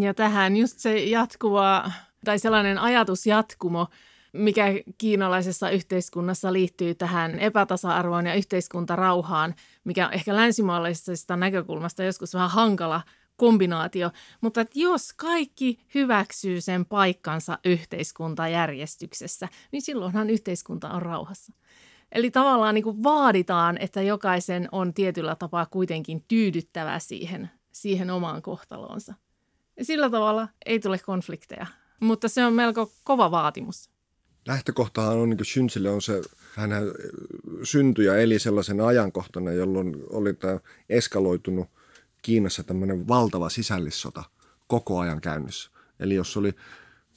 Ja 0.00 0.14
tähän 0.14 0.56
just 0.56 0.78
se 0.78 0.98
jatkuva, 0.98 1.90
tai 2.24 2.38
sellainen 2.38 2.78
ajatusjatkumo, 2.78 3.86
mikä 4.32 4.66
kiinalaisessa 4.98 5.70
yhteiskunnassa 5.70 6.52
liittyy 6.52 6.94
tähän 6.94 7.38
epätasa-arvoon 7.38 8.26
ja 8.26 8.34
yhteiskuntarauhaan, 8.34 9.54
mikä 9.84 10.06
on 10.06 10.12
ehkä 10.12 10.36
länsimaalaisesta 10.36 11.36
näkökulmasta 11.36 12.02
joskus 12.02 12.34
vähän 12.34 12.50
hankala 12.50 13.02
kombinaatio, 13.36 14.10
mutta 14.40 14.60
että 14.60 14.78
jos 14.78 15.12
kaikki 15.12 15.78
hyväksyy 15.94 16.60
sen 16.60 16.84
paikkansa 16.84 17.58
yhteiskuntajärjestyksessä, 17.64 19.48
niin 19.72 19.82
silloinhan 19.82 20.30
yhteiskunta 20.30 20.90
on 20.90 21.02
rauhassa. 21.02 21.52
Eli 22.12 22.30
tavallaan 22.30 22.74
niin 22.74 22.84
kuin 22.84 23.02
vaaditaan, 23.02 23.78
että 23.78 24.02
jokaisen 24.02 24.68
on 24.72 24.94
tietyllä 24.94 25.34
tapaa 25.34 25.66
kuitenkin 25.66 26.24
tyydyttävä 26.28 26.98
siihen, 26.98 27.50
siihen 27.72 28.10
omaan 28.10 28.42
kohtaloonsa. 28.42 29.14
Ja 29.76 29.84
sillä 29.84 30.10
tavalla 30.10 30.48
ei 30.66 30.80
tule 30.80 30.98
konflikteja, 30.98 31.66
mutta 32.00 32.28
se 32.28 32.46
on 32.46 32.52
melko 32.52 32.92
kova 33.04 33.30
vaatimus 33.30 33.90
lähtökohtahan 34.46 35.18
on, 35.18 35.30
niin 35.30 35.38
kuin 35.38 35.90
on 35.90 36.02
se, 36.02 36.22
hän 36.54 36.70
syntyi 37.62 38.06
ja 38.06 38.16
eli 38.16 38.38
sellaisen 38.38 38.80
ajankohtana, 38.80 39.52
jolloin 39.52 39.96
oli 40.10 40.34
tämä 40.34 40.58
eskaloitunut 40.88 41.68
Kiinassa 42.22 42.62
tämmöinen 42.62 43.08
valtava 43.08 43.48
sisällissota 43.48 44.24
koko 44.66 44.98
ajan 44.98 45.20
käynnissä. 45.20 45.70
Eli 46.00 46.14
jos 46.14 46.36
oli 46.36 46.52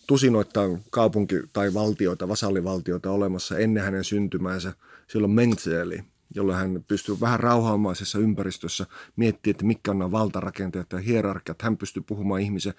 tusinoittain 0.07 0.83
kaupunki- 0.89 1.47
tai 1.53 1.73
valtioita, 1.73 2.27
vasallivaltioita 2.27 3.11
olemassa 3.11 3.57
ennen 3.57 3.83
hänen 3.83 4.03
syntymäänsä, 4.03 4.73
silloin 5.07 5.31
Mengzi 5.31 5.75
eli 5.75 6.03
jolloin 6.35 6.57
hän 6.57 6.83
pystyy 6.87 7.19
vähän 7.21 7.39
rauhaamaisessa 7.39 8.19
ympäristössä 8.19 8.85
miettimään, 9.15 9.51
että 9.53 9.65
mitkä 9.65 9.91
on 9.91 9.99
nämä 9.99 10.11
valtarakenteet 10.11 10.91
ja 10.91 10.99
hierarkiat. 10.99 11.61
Hän 11.61 11.77
pystyy 11.77 12.03
puhumaan 12.03 12.41
ihmisen 12.41 12.73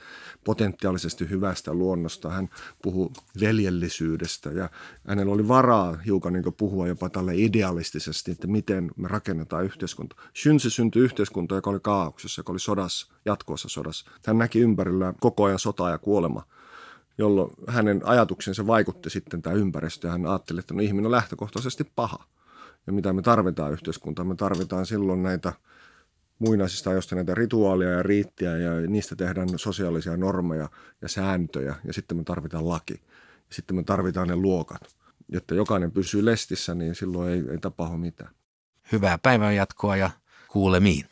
potentiaalisesti 0.45 1.31
hyvästä 1.31 1.75
luonnosta. 1.75 2.31
Hän 2.31 2.49
puhuu 2.83 3.13
veljellisyydestä 3.41 4.51
ja 4.51 4.71
hänellä 5.09 5.33
oli 5.33 5.49
varaa 5.49 5.97
hiukan 6.07 6.33
niin 6.33 6.45
puhua 6.57 6.89
jopa 6.89 7.09
tälle 7.09 7.33
idealistisesti, 7.37 8.31
että 8.31 8.47
miten 8.47 8.91
me 8.97 9.09
rakennetaan 9.09 9.65
yhteiskunta. 9.65 10.17
Synsi 10.35 10.71
syntyi 10.71 11.03
yhteiskunta, 11.03 11.55
joka 11.55 11.71
oli 11.71 11.81
kaauksessa, 11.81 12.41
joka 12.41 12.53
oli 12.53 12.61
sodassa, 12.61 13.13
jatkuvassa 13.25 13.69
sodassa. 13.69 14.11
Hän 14.27 14.39
näki 14.39 14.61
ympärillä 14.61 15.15
koko 15.21 15.45
ajan 15.45 15.59
sotaa 15.59 15.91
ja 15.91 15.99
kuolemaa 15.99 16.45
jolloin 17.19 17.51
hänen 17.69 18.01
ajatuksensa 18.05 18.67
vaikutti 18.67 19.11
sitten 19.11 19.43
tämä 19.43 19.57
ympäristö 19.57 20.07
ja 20.07 20.13
hän 20.13 20.27
ajatteli, 20.27 20.61
että 20.61 20.75
no 20.75 20.81
ihminen 20.81 21.07
on 21.07 21.13
lähtökohtaisesti 21.13 21.85
paha 21.85 22.25
ja 22.87 22.93
mitä 22.93 23.13
me 23.13 23.23
tarvitaan 23.23 23.73
yhteiskuntaan. 23.73 24.29
Me 24.29 24.35
tarvitaan 24.35 24.87
silloin 24.87 25.23
näitä 25.23 25.53
muinaisista 26.39 26.91
ajoista 26.91 27.15
näitä 27.15 27.35
rituaalia 27.35 27.89
ja 27.89 28.03
riittiä 28.03 28.57
ja 28.57 28.81
niistä 28.81 29.17
tehdään 29.17 29.49
sosiaalisia 29.57 30.17
normeja 30.17 30.69
ja 31.03 31.09
sääntöjä 31.09 31.75
ja 31.85 31.93
sitten 31.93 32.17
me 32.17 32.25
tarvitaan 32.25 32.69
laki. 32.69 32.95
Ja 33.49 33.55
sitten 33.55 33.77
me 33.77 33.83
tarvitaan 33.83 34.29
ne 34.29 34.37
luokat. 34.37 34.97
Jotta 35.29 35.55
jokainen 35.55 35.93
pysyy 35.93 36.25
lestissä, 36.25 36.75
niin 36.75 36.95
silloin 36.95 37.31
ei, 37.31 37.45
ei 37.51 37.59
tapahdu 37.59 37.97
mitään. 37.97 38.31
Hyvää 38.93 39.19
päivän 39.19 39.57
jatkoa 39.57 39.97
ja 39.97 40.11
kuulemiin. 40.49 41.12